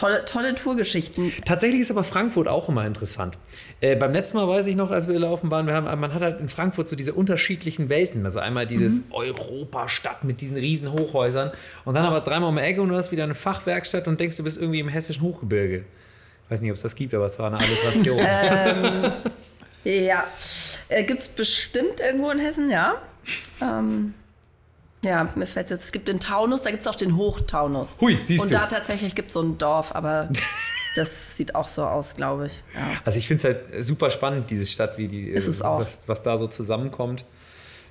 [0.00, 1.30] Tolle, tolle Tourgeschichten.
[1.44, 3.36] Tatsächlich ist aber Frankfurt auch immer interessant.
[3.82, 6.22] Äh, beim letzten Mal weiß ich noch, als wir laufen waren, wir haben, man hat
[6.22, 8.24] halt in Frankfurt so diese unterschiedlichen Welten.
[8.24, 9.12] Also einmal dieses Mhm.
[9.12, 11.52] Europastadt mit diesen riesen Hochhäusern
[11.84, 14.38] und dann aber dreimal um die Ecke und du hast wieder eine Fachwerkstatt und denkst,
[14.38, 15.84] du bist irgendwie im hessischen Hochgebirge.
[16.46, 18.20] Ich weiß nicht, ob es das gibt, aber es war eine Alliteration.
[19.84, 20.24] Ja.
[20.88, 22.96] Äh, Gibt es bestimmt irgendwo in Hessen, ja.
[23.62, 24.12] Ähm,
[25.02, 27.96] ja, mir fällt jetzt, es gibt den Taunus, da gibt es auch den Hochtaunus.
[28.00, 28.56] Hui, siehst Und du.
[28.56, 30.28] da tatsächlich gibt es so ein Dorf, aber
[30.96, 32.62] das sieht auch so aus, glaube ich.
[32.74, 33.00] Ja.
[33.04, 35.80] Also ich finde es halt super spannend, diese Stadt, wie die, Ist es äh, auch.
[35.80, 37.24] Was, was da so zusammenkommt.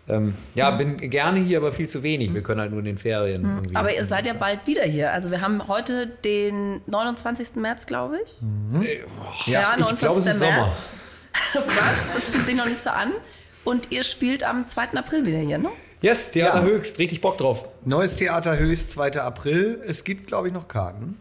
[0.08, 2.34] Ähm, ja, bin gerne hier, aber viel zu wenig.
[2.34, 3.44] Wir können halt nur in den Ferien.
[3.44, 3.70] Irgendwie.
[3.72, 3.76] Mhm.
[3.76, 5.12] Aber ihr seid ja bald wieder hier.
[5.12, 7.56] Also wir haben heute den 29.
[7.56, 8.36] März, glaube ich.
[9.46, 10.68] Ja, ich glaube, es ist Sommer.
[11.54, 12.14] Was?
[12.14, 13.12] Das fühlt sich noch nicht so an.
[13.64, 14.94] Und ihr spielt am 2.
[14.94, 15.70] April wieder hier, ne?
[16.02, 16.64] Yes, Theater Ja.
[16.64, 17.68] Höchst, richtig Bock drauf.
[17.84, 19.20] Neues Theater Höchst, 2.
[19.22, 19.82] April.
[19.86, 21.18] Es gibt, glaube ich, noch Karten.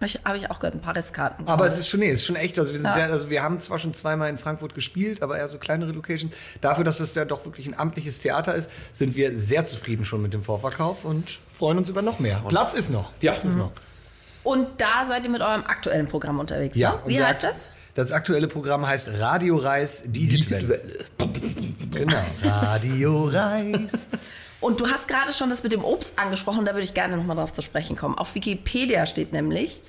[0.00, 1.48] Ich, Habe ich auch gehört, ein paar Restkarten.
[1.48, 2.58] Aber es ist schon, nee, es ist schon echt.
[2.58, 2.92] Also wir, sind Ja.
[2.92, 6.34] sehr, also wir haben zwar schon zweimal in Frankfurt gespielt, aber eher so kleinere Locations.
[6.60, 10.20] Dafür, dass es ja doch wirklich ein amtliches Theater ist, sind wir sehr zufrieden schon
[10.20, 12.42] mit dem Vorverkauf und freuen uns über noch mehr.
[12.48, 13.10] Platz ist noch.
[13.22, 13.32] Ja.
[13.32, 13.72] Platz ist noch.
[14.44, 16.76] Und da seid ihr mit eurem aktuellen Programm unterwegs.
[16.76, 16.98] Ja, ne?
[17.06, 17.68] Wie heißt das?
[17.96, 20.82] Das aktuelle Programm heißt Radio Reis, die Hitwelle.
[21.90, 22.22] Genau.
[22.42, 24.08] Radio Reis.
[24.60, 27.36] Und du hast gerade schon das mit dem Obst angesprochen, da würde ich gerne nochmal
[27.36, 28.18] drauf zu sprechen kommen.
[28.18, 29.82] Auf Wikipedia steht nämlich,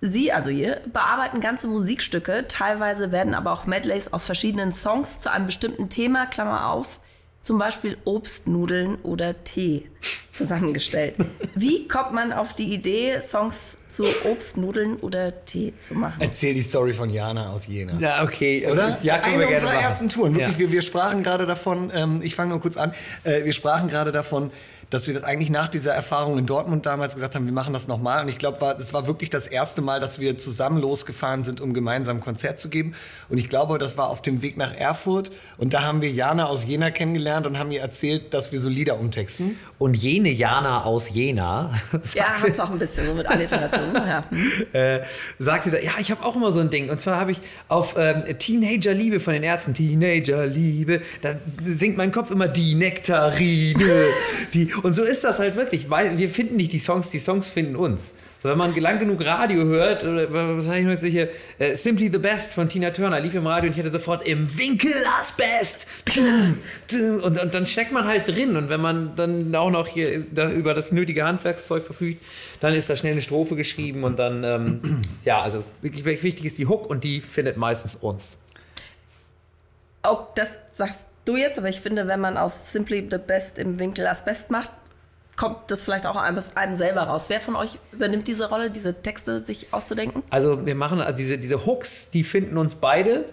[0.00, 5.32] Sie, also ihr, bearbeiten ganze Musikstücke, teilweise werden aber auch Medleys aus verschiedenen Songs zu
[5.32, 7.00] einem bestimmten Thema, Klammer auf,
[7.42, 9.90] zum Beispiel Obstnudeln oder Tee
[10.30, 11.16] zusammengestellt.
[11.56, 16.14] Wie kommt man auf die Idee, Songs zu Obstnudeln oder Tee zu machen?
[16.20, 17.98] Erzähl die Story von Jana aus Jena.
[17.98, 18.66] Ja, okay.
[18.70, 18.98] Oder?
[19.02, 19.84] Ja, Eine wir gerne unserer machen.
[19.84, 20.34] ersten Touren.
[20.34, 20.58] Wirklich, Ja.
[20.58, 24.12] wir, wir sprachen gerade davon, ähm, ich fange nur kurz an, äh, wir sprachen gerade
[24.12, 24.50] davon,
[24.88, 27.86] dass wir das eigentlich nach dieser Erfahrung in Dortmund damals gesagt haben, wir machen das
[27.86, 28.24] nochmal.
[28.24, 31.60] Und ich glaube, war, das war wirklich das erste Mal, dass wir zusammen losgefahren sind,
[31.60, 32.94] um gemeinsam ein Konzert zu geben.
[33.28, 35.30] Und ich glaube, das war auf dem Weg nach Erfurt.
[35.58, 38.68] Und da haben wir Jana aus Jena kennengelernt und haben ihr erzählt, dass wir so
[38.68, 39.56] Lieder umtexten.
[39.78, 41.72] Und jene Jana aus Jena
[42.14, 43.79] Ja, hat's auch ein bisschen so mit Alliteration.
[43.94, 44.24] Ja.
[44.72, 45.02] äh,
[45.38, 46.90] sagte da, ja, ich habe auch immer so ein Ding.
[46.90, 51.96] Und zwar habe ich auf ähm, Teenager Liebe von den Ärzten, Teenager Liebe, da singt
[51.96, 54.04] mein Kopf immer die Nektarine.
[54.54, 57.48] die, und so ist das halt wirklich, weil wir finden nicht die Songs, die Songs
[57.48, 58.14] finden uns.
[58.42, 62.08] So, wenn man lang genug Radio hört, oder was sag ich noch hier, äh, Simply
[62.10, 65.86] the Best von Tina Turner lief im Radio und ich hatte sofort im Winkel Asbest.
[67.22, 70.50] Und, und dann steckt man halt drin und wenn man dann auch noch hier da
[70.50, 72.24] über das nötige Handwerkszeug verfügt,
[72.60, 76.46] dann ist da schnell eine Strophe geschrieben und dann, ähm, ja, also wirklich wirklich wichtig
[76.46, 78.38] ist die Hook und die findet meistens uns.
[80.00, 80.48] Auch das
[80.78, 84.50] sagst du jetzt, aber ich finde, wenn man aus Simply the Best im Winkel Asbest
[84.50, 84.70] macht,
[85.40, 87.30] kommt das vielleicht auch einem, einem selber raus.
[87.30, 90.22] Wer von euch übernimmt diese Rolle, diese Texte sich auszudenken?
[90.28, 93.24] Also wir machen also diese, diese Hooks, die finden uns beide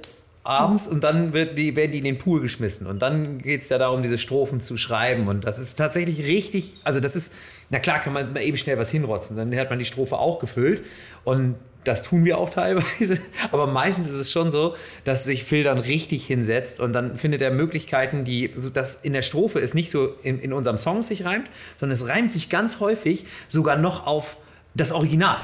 [0.45, 2.87] abends und dann wird die, werden die in den Pool geschmissen.
[2.87, 5.27] Und dann geht es ja darum, diese Strophen zu schreiben.
[5.27, 7.33] Und das ist tatsächlich richtig, also das ist,
[7.69, 9.35] na klar, kann man eben schnell was hinrotzen.
[9.35, 10.85] Dann hat man die Strophe auch gefüllt.
[11.25, 11.55] Und
[11.87, 13.19] das tun wir auch teilweise.
[13.51, 17.41] Aber meistens ist es schon so, dass sich Phil dann richtig hinsetzt und dann findet
[17.41, 21.25] er Möglichkeiten, die, das in der Strophe ist nicht so in, in unserem Song sich
[21.25, 24.37] reimt, sondern es reimt sich ganz häufig sogar noch auf
[24.75, 25.39] das Original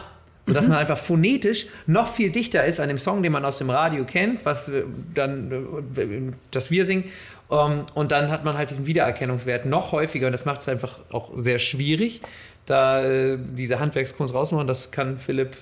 [0.45, 0.71] sodass mhm.
[0.71, 4.03] man einfach phonetisch noch viel dichter ist an dem Song, den man aus dem Radio
[4.05, 5.51] kennt, was äh, dann
[5.95, 7.05] äh, das wir singen.
[7.49, 10.99] Ähm, und dann hat man halt diesen Wiedererkennungswert noch häufiger und das macht es einfach
[11.11, 12.21] auch sehr schwierig,
[12.65, 14.67] da äh, diese Handwerkskunst rauszumachen.
[14.67, 15.55] Das kann Philipp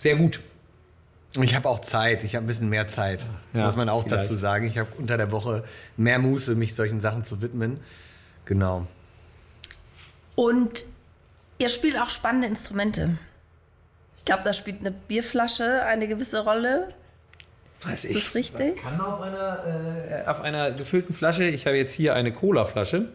[0.00, 0.40] sehr gut.
[1.42, 4.22] Ich habe auch Zeit, ich habe ein bisschen mehr Zeit, ja, muss man auch vielleicht.
[4.22, 4.66] dazu sagen.
[4.66, 5.62] Ich habe unter der Woche
[5.98, 7.80] mehr Muße, mich solchen Sachen zu widmen.
[8.46, 8.86] Genau.
[10.36, 10.86] Und
[11.58, 13.18] ihr spielt auch spannende Instrumente.
[14.16, 16.94] Ich glaube, da spielt eine Bierflasche eine gewisse Rolle.
[17.82, 18.82] Weiß ist das richtig?
[18.82, 23.10] Kann auf einer, äh, auf einer gefüllten Flasche, ich habe jetzt hier eine Cola-Flasche.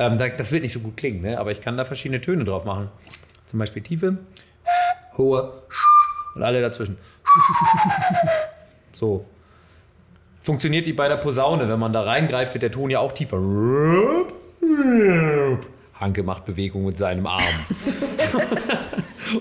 [0.00, 1.38] Ähm, das wird nicht so gut klingen, ne?
[1.38, 2.88] aber ich kann da verschiedene Töne drauf machen.
[3.46, 4.18] Zum Beispiel tiefe,
[5.16, 5.62] hohe
[6.38, 6.96] und alle dazwischen.
[8.92, 9.24] So.
[10.40, 11.68] Funktioniert wie bei der Posaune.
[11.68, 13.36] Wenn man da reingreift, wird der Ton ja auch tiefer.
[15.94, 17.42] Hanke macht Bewegung mit seinem Arm.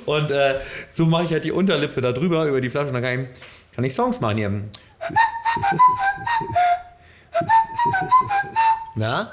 [0.05, 0.59] Und äh,
[0.91, 3.27] so mache ich halt die Unterlippe da drüber, über die Flasche und dann kann ich,
[3.73, 4.51] kann ich Songs machen hier.
[8.95, 9.31] Na?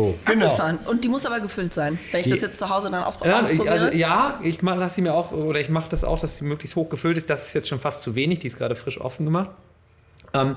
[0.00, 0.18] So.
[0.24, 0.70] Genau.
[0.86, 3.42] Und die muss aber gefüllt sein, wenn ich das jetzt zu Hause dann ausprobiere.
[3.42, 6.38] Ja, ich, also, ja, ich lasse sie mir auch, oder ich mache das auch, dass
[6.38, 7.28] sie möglichst hoch gefüllt ist.
[7.28, 9.50] Das ist jetzt schon fast zu wenig, die ist gerade frisch offen gemacht.
[10.32, 10.56] Ähm,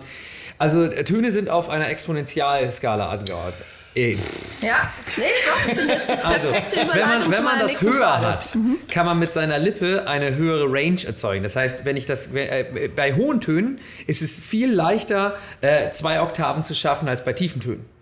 [0.57, 3.65] also Töne sind auf einer Exponentialskala angeordnet.
[3.95, 4.21] Eben.
[4.61, 8.25] Ja, nee, doch, ich finde jetzt also, wenn man, wenn man das höher Frage.
[8.25, 8.77] hat, mhm.
[8.89, 11.43] kann man mit seiner Lippe eine höhere Range erzeugen.
[11.43, 16.21] Das heißt, wenn ich das äh, bei hohen Tönen ist es viel leichter, äh, zwei
[16.21, 17.92] Oktaven zu schaffen als bei tiefen Tönen.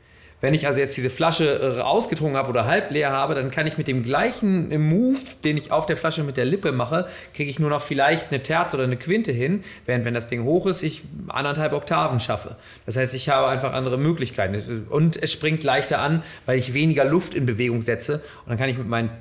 [0.41, 3.67] Wenn ich also jetzt diese Flasche äh, ausgetrunken habe oder halb leer habe, dann kann
[3.67, 7.08] ich mit dem gleichen äh, Move, den ich auf der Flasche mit der Lippe mache,
[7.34, 10.43] kriege ich nur noch vielleicht eine Terz oder eine Quinte hin, während wenn das Ding
[10.43, 12.56] hoch ist, ich anderthalb Oktaven schaffe.
[12.86, 14.88] Das heißt, ich habe einfach andere Möglichkeiten.
[14.89, 18.15] Und es springt leichter an, weil ich weniger Luft in Bewegung setze.
[18.15, 19.12] Und dann kann ich mit meinen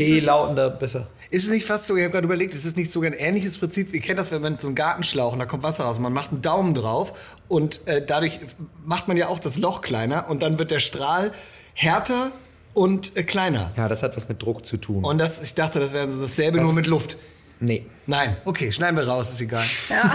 [0.00, 1.08] T-Lauten da besser.
[1.30, 3.58] Ist es nicht fast so, ich habe gerade überlegt, ist es nicht sogar ein ähnliches
[3.58, 3.92] Prinzip?
[3.92, 6.12] Ihr kennt das, wenn man so einen Gartenschlauch und da kommt Wasser raus und man
[6.12, 8.40] macht einen Daumen drauf und äh, dadurch
[8.84, 11.32] macht man ja auch das Loch kleiner und dann wird der Strahl
[11.72, 12.30] härter
[12.72, 13.72] und äh, kleiner.
[13.76, 15.04] Ja, das hat was mit Druck zu tun.
[15.04, 17.16] Und das, ich dachte, das wäre so dasselbe das, nur mit Luft.
[17.60, 17.86] Nee.
[18.06, 19.64] Nein, okay, schneiden wir raus, ist egal.
[19.88, 20.14] Ja.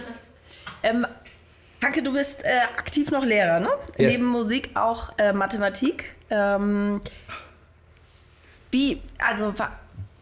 [0.82, 1.06] ähm,
[1.82, 3.68] Hanke, du bist äh, aktiv noch Lehrer, ne?
[3.96, 4.18] Yes.
[4.18, 6.14] Neben Musik auch äh, Mathematik.
[6.28, 7.00] Ähm,
[8.70, 9.52] wie, also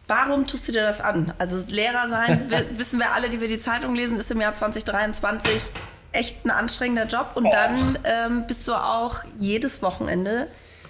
[0.09, 1.33] Warum tust du dir das an?
[1.37, 5.61] Also Lehrer sein, wissen wir alle, die wir die Zeitung lesen, ist im Jahr 2023
[6.11, 7.33] echt ein anstrengender Job.
[7.35, 7.51] Und Och.
[7.51, 10.47] dann ähm, bist du auch jedes Wochenende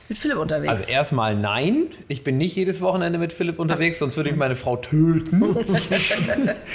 [0.07, 0.71] mit Philipp unterwegs.
[0.71, 3.99] Also erstmal nein, ich bin nicht jedes Wochenende mit Philipp unterwegs, Was?
[3.99, 5.53] sonst würde ich meine Frau töten.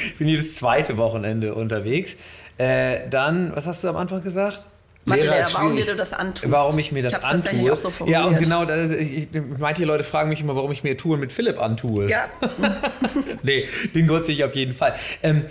[0.05, 2.19] ich bin jedes zweite Wochenende unterwegs.
[2.59, 4.67] Äh, dann, was hast du am Anfang gesagt?
[5.07, 6.51] Mathelehrer, warum dir du das antust.
[6.51, 7.73] Warum ich mir das ich antue.
[7.73, 10.97] Auch so ja, und genau, das, ich, manche Leute fragen mich immer, warum ich mir
[10.97, 12.09] Touren mit Philipp antue.
[12.09, 12.27] Ja.
[13.43, 14.95] nee, den Gott sich auf jeden Fall.
[15.23, 15.45] Ähm,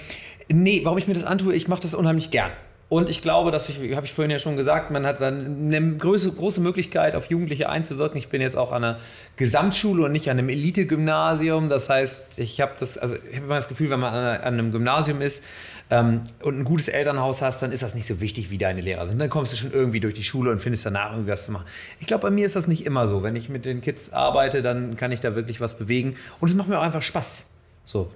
[0.51, 2.51] nee, warum ich mir das antue, ich mache das unheimlich gern.
[2.93, 6.31] Und ich glaube, das habe ich vorhin ja schon gesagt, man hat dann eine große,
[6.31, 8.19] große Möglichkeit, auf Jugendliche einzuwirken.
[8.19, 8.99] Ich bin jetzt auch an einer
[9.35, 11.69] Gesamtschule und nicht an einem Elite-Gymnasium.
[11.69, 14.71] Das heißt, ich habe das, also ich habe immer das Gefühl, wenn man an einem
[14.71, 15.43] Gymnasium ist,
[15.89, 19.07] ähm, und ein gutes Elternhaus hast, dann ist das nicht so wichtig, wie deine Lehrer
[19.07, 19.17] sind.
[19.17, 21.65] Dann kommst du schon irgendwie durch die Schule und findest danach irgendwie was zu machen.
[21.99, 23.23] Ich glaube, bei mir ist das nicht immer so.
[23.23, 26.15] Wenn ich mit den Kids arbeite, dann kann ich da wirklich was bewegen.
[26.39, 27.49] Und es macht mir auch einfach Spaß.
[27.85, 28.11] So,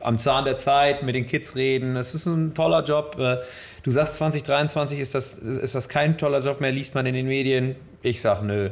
[0.00, 1.96] am Zahn der Zeit, mit den Kids reden.
[1.96, 3.16] Es ist ein toller Job.
[3.18, 3.38] Äh,
[3.82, 7.26] du sagst, 2023 ist das, ist das kein toller Job mehr, liest man in den
[7.26, 7.76] Medien.
[8.02, 8.70] Ich sag nö.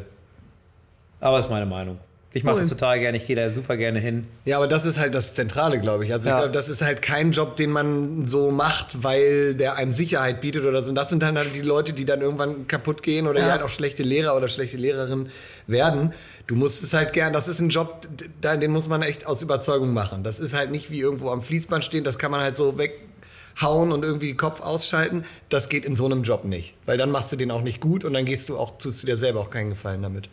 [1.20, 1.98] Aber ist meine Meinung.
[2.36, 2.62] Ich mache cool.
[2.62, 4.26] das total gerne, ich gehe da super gerne hin.
[4.44, 6.12] Ja, aber das ist halt das Zentrale, glaube ich.
[6.12, 6.34] Also ja.
[6.34, 10.40] ich glaube, das ist halt kein Job, den man so macht, weil der einem Sicherheit
[10.40, 10.88] bietet oder so.
[10.88, 13.46] Und das sind dann halt die Leute, die dann irgendwann kaputt gehen oder ja.
[13.46, 15.28] die halt auch schlechte Lehrer oder schlechte Lehrerinnen
[15.68, 16.12] werden.
[16.48, 18.08] Du musst es halt gern, das ist ein Job,
[18.42, 20.24] den muss man echt aus Überzeugung machen.
[20.24, 23.92] Das ist halt nicht wie irgendwo am Fließband stehen, das kann man halt so weghauen
[23.92, 25.24] und irgendwie den Kopf ausschalten.
[25.50, 26.74] Das geht in so einem Job nicht.
[26.84, 29.06] Weil dann machst du den auch nicht gut und dann gehst du auch, tust du
[29.06, 30.28] dir selber auch keinen Gefallen damit.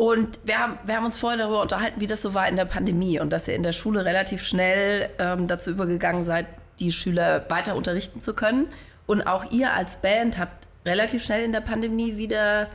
[0.00, 2.64] Und wir haben, wir haben uns vorher darüber unterhalten, wie das so war in der
[2.64, 6.46] Pandemie und dass ihr in der Schule relativ schnell ähm, dazu übergegangen seid,
[6.78, 8.68] die Schüler weiter unterrichten zu können.
[9.04, 12.68] Und auch ihr als Band habt relativ schnell in der Pandemie wieder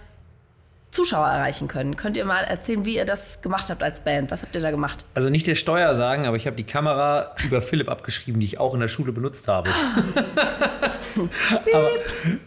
[0.95, 1.97] Zuschauer erreichen können.
[1.97, 4.31] Könnt ihr mal erzählen, wie ihr das gemacht habt als Band?
[4.31, 5.03] Was habt ihr da gemacht?
[5.13, 8.59] Also nicht der Steuer sagen, aber ich habe die Kamera über Philipp abgeschrieben, die ich
[8.59, 9.69] auch in der Schule benutzt habe.
[11.51, 11.89] aber,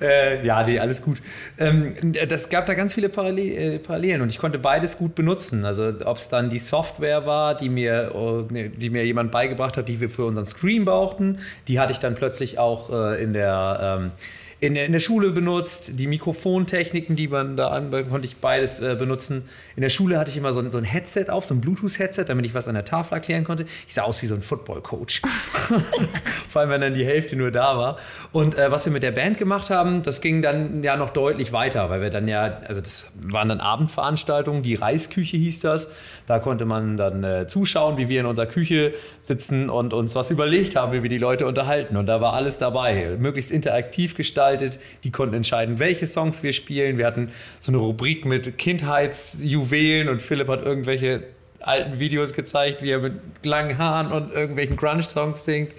[0.00, 1.18] äh, ja, nee, alles gut.
[1.58, 5.66] Ähm, das gab da ganz viele Parallel, äh, Parallelen und ich konnte beides gut benutzen.
[5.66, 9.88] Also ob es dann die Software war, die mir, oh, die mir jemand beigebracht hat,
[9.88, 13.98] die wir für unseren Screen brauchten, die hatte ich dann plötzlich auch äh, in der
[14.00, 14.12] ähm,
[14.60, 18.96] in, in der Schule benutzt, die Mikrofontechniken, die man da an, konnte ich beides äh,
[18.98, 19.44] benutzen.
[19.76, 22.24] In der Schule hatte ich immer so ein, so ein Headset auf, so ein Bluetooth-Headset,
[22.26, 23.66] damit ich was an der Tafel erklären konnte.
[23.86, 25.22] Ich sah aus wie so ein Football-Coach.
[26.48, 27.98] Vor allem, wenn dann die Hälfte nur da war.
[28.32, 31.52] Und äh, was wir mit der Band gemacht haben, das ging dann ja noch deutlich
[31.52, 35.88] weiter, weil wir dann ja, also das waren dann Abendveranstaltungen, die Reisküche hieß das.
[36.26, 40.30] Da konnte man dann äh, zuschauen, wie wir in unserer Küche sitzen und uns was
[40.30, 41.96] überlegt haben, wie wir die Leute unterhalten.
[41.96, 44.47] Und da war alles dabei, möglichst interaktiv gestaltet.
[44.56, 46.98] Die konnten entscheiden, welche Songs wir spielen.
[46.98, 47.30] Wir hatten
[47.60, 51.24] so eine Rubrik mit Kindheitsjuwelen und Philipp hat irgendwelche
[51.60, 55.72] alten Videos gezeigt, wie er mit langen Haaren und irgendwelchen Grunge-Songs singt.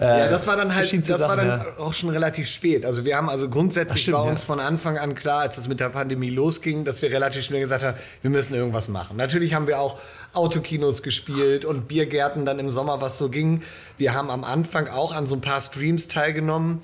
[0.00, 1.78] Äh, ja, das war dann halt, das Sachen, war dann ja.
[1.78, 2.86] auch schon relativ spät.
[2.86, 4.46] Also wir haben also grundsätzlich stimmt, war uns ja.
[4.46, 7.84] von Anfang an klar, als es mit der Pandemie losging, dass wir relativ schnell gesagt
[7.84, 9.16] haben, wir müssen irgendwas machen.
[9.16, 9.98] Natürlich haben wir auch
[10.32, 13.62] Autokinos gespielt und Biergärten dann im Sommer, was so ging.
[13.98, 16.80] Wir haben am Anfang auch an so ein paar Streams teilgenommen.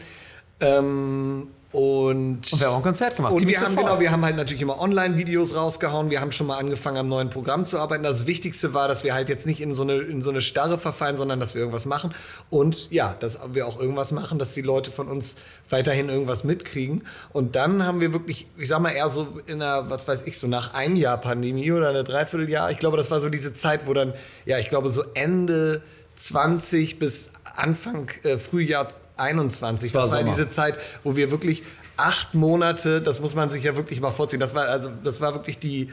[0.61, 3.33] Ähm, und, und wir haben auch ein Konzert gemacht.
[3.33, 6.09] Und wir haben, genau, wir haben halt natürlich immer Online-Videos rausgehauen.
[6.09, 8.05] Wir haben schon mal angefangen, am neuen Programm zu arbeiten.
[8.05, 10.79] Das Wichtigste war, dass wir halt jetzt nicht in so eine, in so eine Starre
[10.79, 12.15] verfallen, sondern dass wir irgendwas machen.
[12.49, 15.35] Und ja, dass wir auch irgendwas machen, dass die Leute von uns
[15.69, 17.09] weiterhin irgendwas mitkriegen.
[17.33, 20.39] Und dann haben wir wirklich, ich sag mal eher so in einer, was weiß ich,
[20.39, 22.71] so nach einem Jahr Pandemie oder einer Dreivierteljahr.
[22.71, 24.15] Ich glaube, das war so diese Zeit, wo dann,
[24.45, 25.83] ja, ich glaube, so Ende
[26.15, 29.93] 20 bis Anfang äh, Frühjahr 21.
[29.93, 31.63] Das war, das war diese Zeit, wo wir wirklich
[31.97, 34.41] acht Monate, das muss man sich ja wirklich mal vorziehen.
[34.41, 35.91] Das war also, das war wirklich die,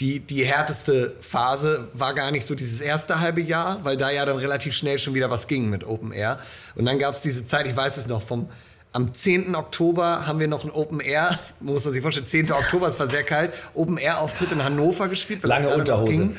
[0.00, 4.24] die, die härteste Phase war gar nicht so dieses erste halbe Jahr, weil da ja
[4.24, 6.38] dann relativ schnell schon wieder was ging mit Open Air.
[6.74, 8.48] Und dann gab es diese Zeit, ich weiß es noch, vom
[8.92, 9.54] am 10.
[9.54, 12.50] Oktober haben wir noch ein Open Air, man muss man sich vorstellen, 10.
[12.50, 15.44] Oktober, es war sehr kalt, Open Air Auftritt in Hannover gespielt.
[15.44, 16.30] Lange Unterhose.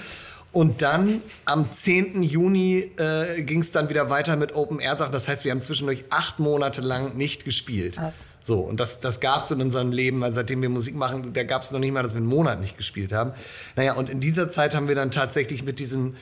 [0.54, 2.24] Und dann am 10.
[2.24, 5.14] Juni äh, ging es dann wieder weiter mit Open Air Sachen.
[5.14, 7.98] Das heißt, wir haben zwischendurch acht Monate lang nicht gespielt.
[8.02, 8.16] Was?
[8.42, 11.44] So, und das, das gab es in unserem Leben, also seitdem wir Musik machen, da
[11.44, 13.32] gab es noch nicht mal, dass wir einen Monat nicht gespielt haben.
[13.76, 16.18] Naja, und in dieser Zeit haben wir dann tatsächlich mit diesen,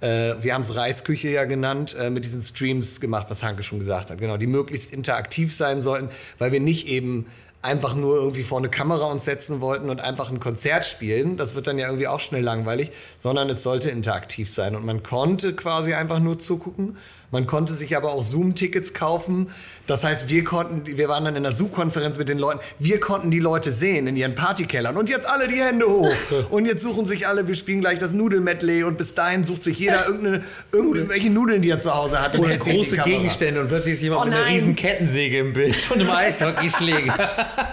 [0.00, 3.80] äh, wir haben es Reisküche ja genannt, äh, mit diesen Streams gemacht, was Hanke schon
[3.80, 4.18] gesagt hat.
[4.18, 7.26] Genau, die möglichst interaktiv sein sollten, weil wir nicht eben
[7.64, 11.36] einfach nur irgendwie vor eine Kamera uns setzen wollten und einfach ein Konzert spielen.
[11.36, 14.76] Das wird dann ja irgendwie auch schnell langweilig, sondern es sollte interaktiv sein.
[14.76, 16.96] Und man konnte quasi einfach nur zugucken
[17.34, 19.48] man konnte sich aber auch Zoom-Tickets kaufen.
[19.88, 22.60] Das heißt, wir konnten, wir waren dann in einer Zoom-Konferenz mit den Leuten.
[22.78, 24.96] Wir konnten die Leute sehen in ihren Partykellern.
[24.96, 26.14] Und jetzt alle die Hände hoch.
[26.50, 28.84] Und jetzt suchen sich alle, wir spielen gleich das Nudel-Medley.
[28.84, 32.38] Und bis dahin sucht sich jeder irgendeine, irgendwelche Nudeln, die er zu Hause hat.
[32.38, 33.60] Oder große Gegenstände.
[33.60, 37.14] Und plötzlich ist jemand oh mit einer riesen Kettensäge im Bild und einem Eishockeyschläger.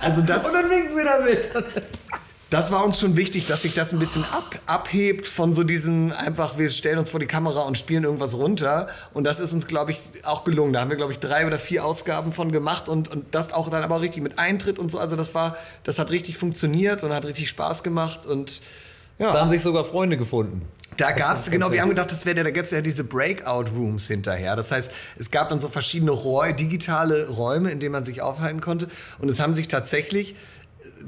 [0.02, 1.50] Also das, und dann winken wir damit
[2.52, 6.12] das war uns schon wichtig, dass sich das ein bisschen ab, abhebt von so diesen
[6.12, 8.90] einfach, wir stellen uns vor die Kamera und spielen irgendwas runter.
[9.14, 10.74] Und das ist uns, glaube ich, auch gelungen.
[10.74, 13.70] Da haben wir, glaube ich, drei oder vier Ausgaben von gemacht und, und das auch
[13.70, 15.00] dann aber richtig mit Eintritt und so.
[15.00, 18.62] Also das war, das hat richtig funktioniert und hat richtig Spaß gemacht und
[19.18, 19.32] ja.
[19.32, 20.68] Da haben sich sogar Freunde gefunden.
[21.02, 23.04] Da gab es, genau, wir haben gedacht, das wäre der, da gäbe es ja diese
[23.04, 24.56] Breakout-Rooms hinterher.
[24.56, 28.62] Das heißt, es gab dann so verschiedene Räu digitale Räume, in denen man sich aufhalten
[28.62, 28.88] konnte.
[29.18, 30.36] Und es haben sich tatsächlich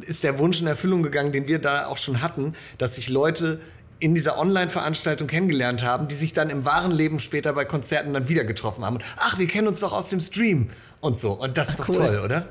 [0.01, 3.61] ist der Wunsch in Erfüllung gegangen, den wir da auch schon hatten, dass sich Leute
[3.99, 8.27] in dieser Online-Veranstaltung kennengelernt haben, die sich dann im wahren Leben später bei Konzerten dann
[8.27, 8.97] wieder getroffen haben.
[9.17, 11.33] ach, wir kennen uns doch aus dem Stream und so.
[11.33, 12.07] Und das ist ach, doch cool.
[12.07, 12.47] toll, oder?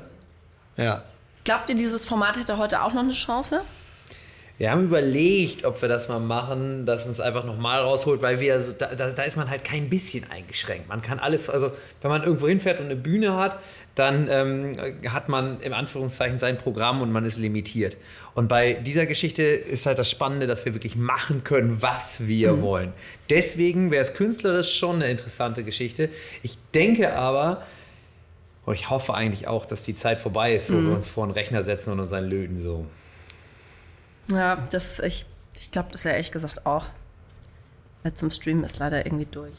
[0.77, 1.03] Ja.
[1.43, 3.63] Glaubt ihr, dieses Format hätte heute auch noch eine Chance?
[4.63, 8.39] Wir haben überlegt, ob wir das mal machen, dass man es einfach nochmal rausholt, weil
[8.39, 10.87] wir, da, da, ist man halt kein bisschen eingeschränkt.
[10.87, 13.59] Man kann alles, also wenn man irgendwo hinfährt und eine Bühne hat,
[13.95, 14.71] dann ähm,
[15.09, 17.97] hat man im Anführungszeichen sein Programm und man ist limitiert.
[18.35, 22.53] Und bei dieser Geschichte ist halt das Spannende, dass wir wirklich machen können, was wir
[22.53, 22.61] mhm.
[22.61, 22.93] wollen.
[23.29, 26.07] Deswegen wäre es künstlerisch schon eine interessante Geschichte.
[26.41, 27.63] Ich denke aber,
[28.65, 30.87] und ich hoffe eigentlich auch, dass die Zeit vorbei ist, wo mhm.
[30.87, 32.85] wir uns vor einen Rechner setzen und uns einen löten so.
[34.29, 36.85] Ja, das, ich, ich glaube das ja ehrlich gesagt auch.
[38.03, 39.55] Seit zum Stream ist leider irgendwie durch.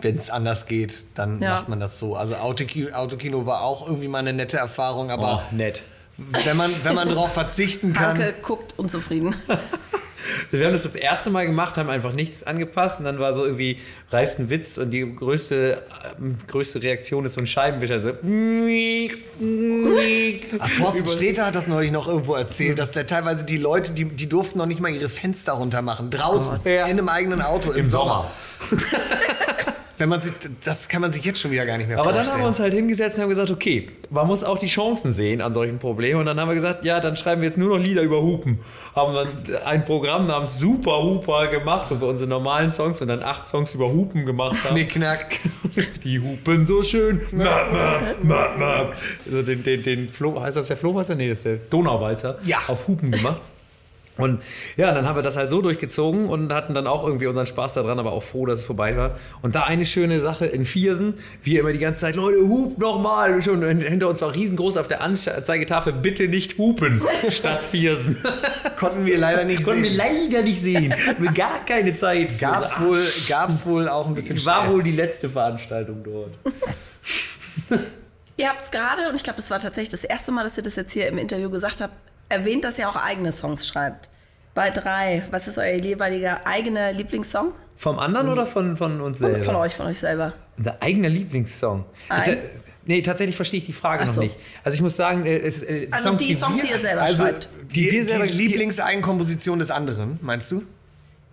[0.00, 1.54] Wenn es anders geht, dann ja.
[1.54, 2.16] macht man das so.
[2.16, 5.82] Also Autokino, Autokino war auch irgendwie mal eine nette Erfahrung, aber oh, nett.
[6.16, 8.18] Wenn man, wenn man darauf verzichten kann.
[8.18, 9.34] Danke, guckt unzufrieden.
[10.50, 13.44] Wir haben das das erste Mal gemacht, haben einfach nichts angepasst und dann war so
[13.44, 13.78] irgendwie
[14.10, 15.82] reißt ein Witz und die größte,
[16.20, 18.00] ähm, größte Reaktion ist so ein Scheibenwischer.
[18.00, 18.10] So.
[20.58, 24.04] Ach, Thorsten Sträter hat das neulich noch irgendwo erzählt, dass der teilweise die Leute, die,
[24.04, 26.10] die durften noch nicht mal ihre Fenster runter machen.
[26.10, 26.84] Draußen, Ja.
[26.86, 28.30] in einem eigenen Auto im, Im Sommer.
[30.04, 32.16] Wenn man sich, das kann man sich jetzt schon wieder gar nicht mehr Aber dann
[32.16, 32.34] vorstellen.
[32.34, 35.40] haben wir uns halt hingesetzt und haben gesagt, okay, man muss auch die Chancen sehen
[35.40, 36.20] an solchen Problemen.
[36.20, 38.60] Und dann haben wir gesagt, ja, dann schreiben wir jetzt nur noch Lieder über Hupen.
[38.94, 39.28] Haben dann
[39.64, 43.74] ein Programm namens Super Huper gemacht, wo wir unsere normalen Songs und dann acht Songs
[43.74, 44.74] über Hupen gemacht haben.
[44.74, 45.38] Knickknack.
[46.04, 47.22] Die hupen so schön.
[47.32, 48.92] Ma, ma, ma, ma.
[49.24, 51.14] Also den, den, den Flo, heißt das der Flohwalzer?
[51.14, 52.40] Nee, das ist der Donauwalzer.
[52.44, 52.58] Ja.
[52.66, 53.38] Auf Hupen gemacht.
[54.16, 54.42] Und
[54.76, 57.74] ja, dann haben wir das halt so durchgezogen und hatten dann auch irgendwie unseren Spaß
[57.74, 59.16] daran, aber auch froh, dass es vorbei war.
[59.42, 63.42] Und da eine schöne Sache in Viersen, wir immer die ganze Zeit, Leute, hupt nochmal.
[63.42, 68.18] Schon hinter uns war riesengroß auf der Anzeigetafel, bitte nicht hupen, statt Viersen.
[68.78, 69.98] Konnten wir leider nicht Konnten wir sehen.
[69.98, 70.94] leider nicht sehen.
[71.18, 72.38] Wir gar keine Zeit.
[72.38, 74.72] Gab's wohl, gab's wohl auch ein bisschen War Stress.
[74.74, 76.30] wohl die letzte Veranstaltung dort.
[78.36, 80.62] Ihr habt es gerade, und ich glaube, das war tatsächlich das erste Mal, dass ihr
[80.62, 81.94] das jetzt hier im Interview gesagt habt,
[82.28, 84.08] erwähnt, dass ihr auch eigene Songs schreibt.
[84.54, 87.52] Bei drei, was ist euer jeweiliger eigener Lieblingssong?
[87.76, 89.42] Vom anderen oder von, von uns selber?
[89.42, 90.32] Von euch, von euch selber.
[90.56, 91.84] Unser eigener Lieblingssong.
[92.08, 92.26] Eins?
[92.26, 92.32] Da,
[92.86, 94.20] nee, tatsächlich verstehe ich die Frage Ach noch so.
[94.20, 94.36] nicht.
[94.62, 97.48] Also ich muss sagen, äh, es, äh, Also die Songs, die ihr selber Also schreibt.
[97.74, 100.62] die, wir selber- die Lieblingseigenkomposition des anderen, meinst du?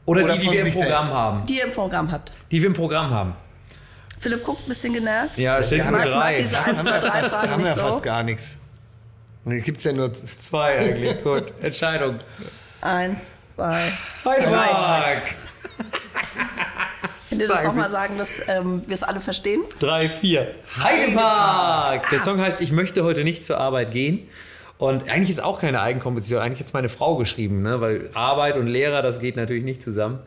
[0.07, 1.13] oder, oder die, die von wir im Programm selbst.
[1.13, 1.45] haben.
[1.45, 2.33] Die ihr im Programm habt.
[2.51, 3.35] Die wir im Programm haben.
[4.19, 5.37] Philipp guckt ein bisschen genervt.
[5.37, 6.37] Ja, steht haben nur Mag, mag drei.
[6.41, 8.01] diese 1, 2, 3 Fragen haben wir nicht ja fast so.
[8.01, 8.57] gar nichts.
[9.43, 11.21] Und hier gibt's ja nur Zwei eigentlich.
[11.23, 11.53] Gut.
[11.61, 12.19] Entscheidung.
[12.81, 13.19] Eins,
[13.55, 13.91] zwei.
[14.25, 15.23] Heidelberg.
[17.29, 19.63] Könnt ihr das nochmal sagen, dass ähm, wir es alle verstehen?
[19.79, 20.53] Drei, vier.
[20.83, 22.09] Heidelberg.
[22.09, 24.27] Der Song heißt Ich möchte heute nicht zur Arbeit gehen.
[24.77, 26.41] Und eigentlich ist auch keine Eigenkomposition.
[26.41, 27.79] Eigentlich ist meine Frau geschrieben, ne?
[27.81, 30.19] weil Arbeit und Lehrer, das geht natürlich nicht zusammen.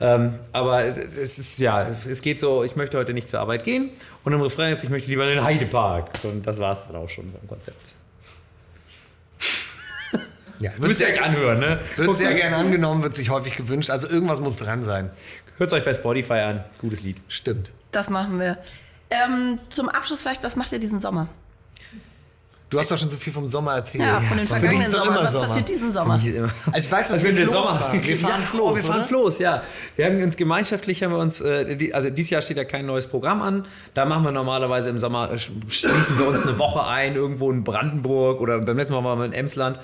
[0.00, 3.90] Ähm, aber es ist, ja, es geht so, ich möchte heute nicht zur Arbeit gehen.
[4.24, 6.10] Und im Refrain ist, ich möchte lieber in den Heidepark.
[6.24, 7.94] Und das war es dann auch schon beim Konzept.
[10.62, 11.80] Ja, Müsst ihr euch anhören, ne?
[11.96, 13.90] Wird sehr gerne angenommen, wird sich häufig gewünscht.
[13.90, 15.10] Also irgendwas muss dran sein.
[15.58, 16.64] Hört es euch bei Spotify an.
[16.78, 17.16] Gutes Lied.
[17.28, 17.72] Stimmt.
[17.90, 18.58] Das machen wir.
[19.10, 21.28] Ähm, zum Abschluss vielleicht, was macht ihr diesen Sommer?
[22.72, 24.02] Du hast doch schon so viel vom Sommer erzählt.
[24.02, 25.18] Ja, von den vergangenen Sommern.
[25.24, 25.46] Was Sommer.
[25.46, 26.14] passiert diesen Sommer?
[26.14, 26.32] Also ich
[26.72, 28.00] weiß, dass Also wir wenn wir Floß Sommer fahren.
[28.02, 29.04] Wir fahren ja, Floß, oh, wir fahren oder?
[29.04, 29.62] Floß, ja.
[29.96, 32.86] Wir haben uns gemeinschaftlich haben wir uns, äh, die, also dieses Jahr steht ja kein
[32.86, 33.66] neues Programm an.
[33.92, 37.50] Da machen wir normalerweise im Sommer äh, sch- schließen wir uns eine Woche ein irgendwo
[37.50, 39.78] in Brandenburg oder beim letzten Mal waren wir in Emsland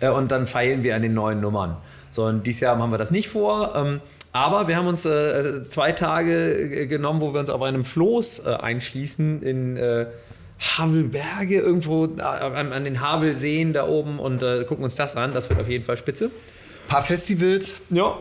[0.00, 1.78] äh, und dann feilen wir an den neuen Nummern.
[2.10, 3.74] So und dieses Jahr haben wir das nicht vor.
[3.74, 4.00] Ähm,
[4.32, 8.50] aber wir haben uns äh, zwei Tage genommen, wo wir uns auf einem Floß äh,
[8.56, 10.06] einschließen in äh,
[10.60, 15.32] Havelberge, irgendwo äh, an, an den Havelseen da oben und äh, gucken uns das an.
[15.32, 16.30] Das wird auf jeden Fall spitze.
[16.88, 17.80] paar Festivals.
[17.90, 18.18] Ja.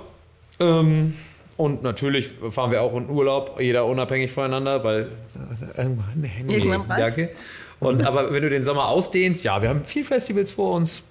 [0.60, 1.16] Ähm,
[1.56, 5.10] und natürlich fahren wir auch in Urlaub, jeder unabhängig voneinander, weil
[5.78, 7.02] äh, irgendwann reicht.
[7.02, 7.30] danke.
[7.80, 11.04] Und aber wenn du den Sommer ausdehnst, ja, wir haben viel Festivals vor uns.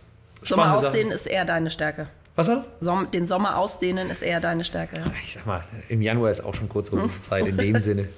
[0.43, 1.12] Sommer ausdehnen Sachen.
[1.12, 2.09] ist eher deine Stärke.
[2.35, 2.68] Was war das?
[2.81, 4.97] Som den Sommer ausdehnen ist eher deine Stärke.
[5.23, 8.09] Ich sag mal, im Januar ist auch schon kurz Zeit in dem Sinne.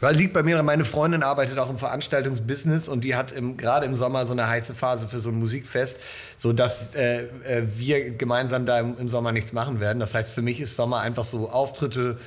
[0.00, 3.84] Weil liegt bei mir, meine Freundin arbeitet auch im Veranstaltungsbusiness und die hat im, gerade
[3.86, 6.00] im Sommer so eine heiße Phase für so ein Musikfest,
[6.36, 9.98] sodass äh, äh, wir gemeinsam da im, im Sommer nichts machen werden.
[9.98, 12.18] Das heißt, für mich ist Sommer einfach so Auftritte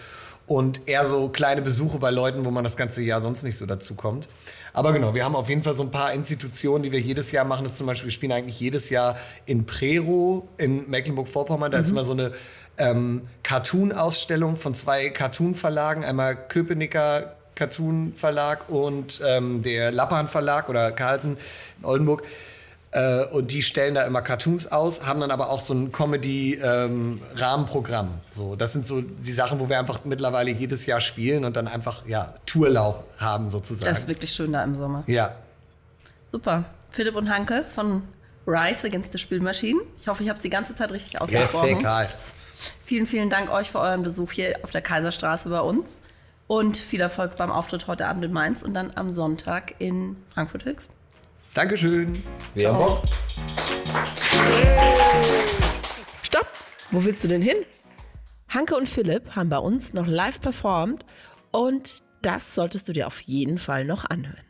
[0.47, 3.65] und eher so kleine Besuche bei Leuten, wo man das ganze Jahr sonst nicht so
[3.65, 4.27] dazu kommt.
[4.73, 7.45] Aber genau, wir haben auf jeden Fall so ein paar Institutionen, die wir jedes Jahr
[7.45, 7.63] machen.
[7.63, 11.71] Das ist zum Beispiel, wir spielen eigentlich jedes Jahr in Prero in Mecklenburg-Vorpommern.
[11.71, 12.31] Da ist immer so eine
[12.77, 16.03] ähm, Cartoon-Ausstellung von zwei Cartoon-Verlagen.
[16.03, 21.37] Einmal Köpenicker Cartoon-Verlag und ähm, der Lappan Verlag oder Carlsen
[21.79, 22.23] in Oldenburg.
[22.91, 28.19] Äh, und die stellen da immer Cartoons aus, haben dann aber auch so ein Comedy-Rahmenprogramm.
[28.29, 31.69] so, das sind so die Sachen, wo wir einfach mittlerweile jedes Jahr spielen und dann
[31.69, 33.85] einfach ja, Tourlaub haben sozusagen.
[33.85, 35.03] Das ist wirklich schön da im Sommer.
[35.07, 35.33] ja.
[36.31, 36.65] Super.
[36.91, 38.03] Philipp und Hanke von
[38.47, 39.81] Rise Against the Spülmaschinen.
[39.97, 41.79] Ich hoffe, ich habe es die ganze Zeit richtig ausgesprochen.
[41.79, 42.07] Total.
[42.83, 45.99] Vielen, vielen Dank euch für euren Besuch hier auf der Kaiserstraße bei uns.
[46.47, 50.65] Und viel Erfolg beim Auftritt heute Abend in Mainz und dann am Sonntag in Frankfurt
[50.65, 50.91] Höchst.
[51.53, 52.23] Dankeschön.
[52.53, 53.03] Wir haben Bock.
[56.23, 56.47] Stopp!
[56.91, 57.57] Wo willst du denn hin?
[58.49, 61.05] Hanke und Philipp haben bei uns noch live performt
[61.51, 64.43] und das solltest du dir auf jeden Fall noch anhören.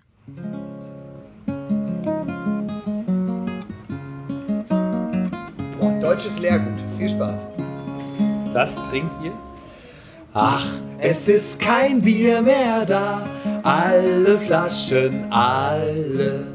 [5.80, 6.80] Boah, deutsches Lehrgut.
[6.98, 7.61] Viel Spaß.
[8.54, 9.34] Das trinkt ihr?
[10.34, 10.66] Ach,
[11.00, 13.24] es ist kein Bier mehr da,
[13.64, 16.46] alle Flaschen, alle.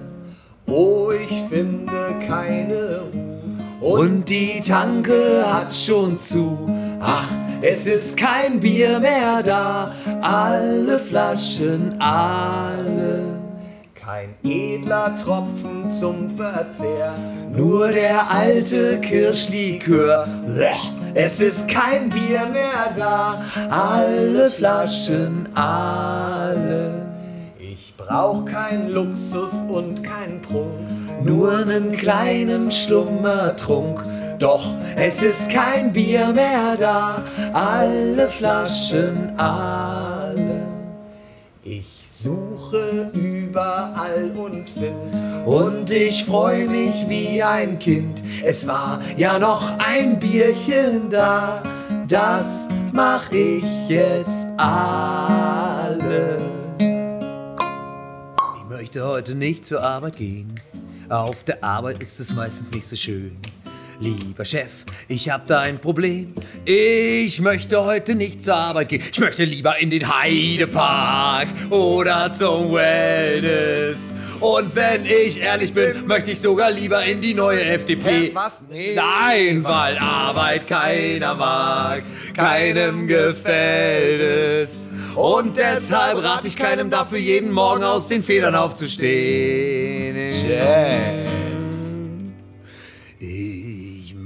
[0.66, 3.36] Oh, ich finde keine Ruhe
[3.80, 6.70] und die Tanke hat schon zu.
[7.00, 7.28] Ach,
[7.62, 13.35] es ist kein Bier mehr da, alle Flaschen, alle.
[14.06, 17.12] Kein edler Tropfen zum Verzehr,
[17.52, 20.28] nur der alte Kirschlikör.
[21.14, 27.02] Es ist kein Bier mehr da, alle Flaschen, alle.
[27.58, 30.78] Ich brauch kein Luxus und kein Prunk,
[31.24, 34.04] nur nen kleinen Schlummertrunk.
[34.38, 40.62] Doch es ist kein Bier mehr da, alle Flaschen, alle.
[41.64, 43.10] Ich suche
[43.56, 48.22] überall und find und ich freu mich wie ein Kind.
[48.44, 51.62] Es war ja noch ein Bierchen da,
[52.06, 56.38] das mach ich jetzt alle.
[58.58, 60.54] Ich möchte heute nicht zur Arbeit gehen.
[61.08, 63.38] Auf der Arbeit ist es meistens nicht so schön.
[63.98, 66.34] Lieber Chef, ich hab da ein Problem.
[66.64, 69.02] Ich möchte heute nicht zur Arbeit gehen.
[69.10, 74.14] Ich möchte lieber in den Heidepark oder zum Wellness.
[74.40, 78.32] Und wenn ich ehrlich bin, möchte ich sogar lieber in die neue FDP.
[78.34, 78.62] Was?
[78.70, 78.94] Nee.
[78.94, 82.02] Nein, weil Arbeit keiner mag,
[82.34, 84.90] keinem gefällt es.
[85.14, 90.28] Und deshalb rate ich keinem dafür, jeden Morgen aus den Federn aufzustehen.
[90.28, 91.45] Jazz.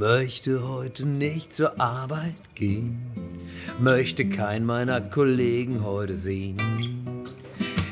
[0.00, 3.12] Möchte heute nicht zur Arbeit gehen,
[3.78, 6.56] möchte keinen meiner Kollegen heute sehen.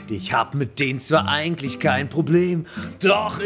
[0.09, 2.65] Ich hab mit denen zwar eigentlich kein Problem,
[3.01, 3.39] doch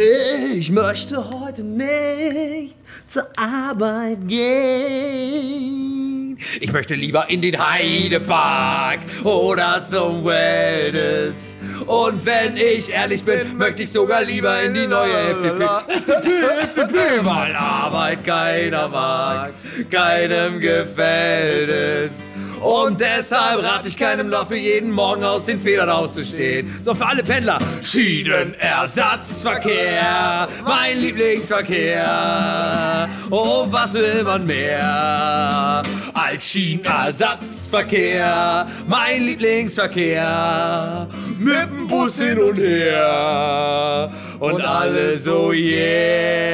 [0.55, 2.77] ich möchte heute nicht
[3.09, 6.22] zur Arbeit gehen.
[6.61, 11.57] Ich möchte lieber in den Heidepark oder zum Wellness.
[11.87, 15.65] Und wenn ich ehrlich bin, möchte ich sogar lieber in die neue FDP.
[15.89, 16.29] FDP,
[16.63, 19.53] FDP, weil Arbeit keiner mag,
[19.91, 22.33] keinem gefällt es.
[22.63, 26.73] Und deshalb rate ich keinem noch für jeden Morgen aus den Federn aufzustehen.
[26.83, 27.59] So für alle Pendler.
[27.83, 33.09] Schienenersatzverkehr, mein Lieblingsverkehr.
[33.31, 35.83] Oh, was will man mehr?
[36.25, 41.09] Als Schienenersatzverkehr, mein Lieblingsverkehr.
[41.41, 44.09] Mit dem Bus hin und her.
[44.39, 46.53] Und alle so yeah.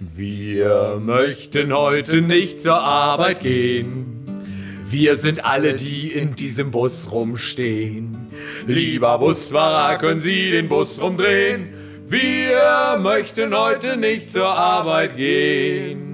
[0.00, 4.24] Wir möchten heute nicht zur Arbeit gehen.
[4.84, 8.16] Wir sind alle, die in diesem Bus rumstehen.
[8.66, 11.68] Lieber Busfahrer, können Sie den Bus rumdrehen?
[12.08, 16.11] Wir möchten heute nicht zur Arbeit gehen.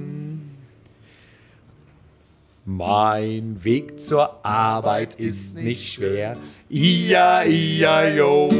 [2.71, 6.37] Mein Weg zur Arbeit ist nicht schwer.
[6.69, 8.51] Ia, ia, yo.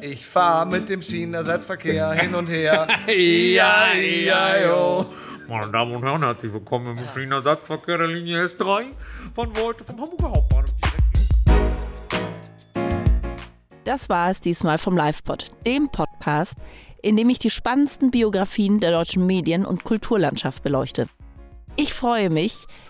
[0.00, 2.88] Ich fahre mit dem Schienenersatzverkehr hin und her.
[3.06, 5.04] Ia, ia, yo.
[5.50, 8.84] Meine Damen und Herren, herzlich willkommen im Schienenersatzverkehr der Linie S3
[9.34, 10.74] von heute vom Hamburger Hauptbahnhof
[13.84, 16.54] Das war es diesmal vom LivePod, dem Podcast,
[17.02, 21.06] in dem ich die spannendsten Biografien der deutschen Medien- und Kulturlandschaft beleuchte.
[21.76, 22.66] Ich freue mich,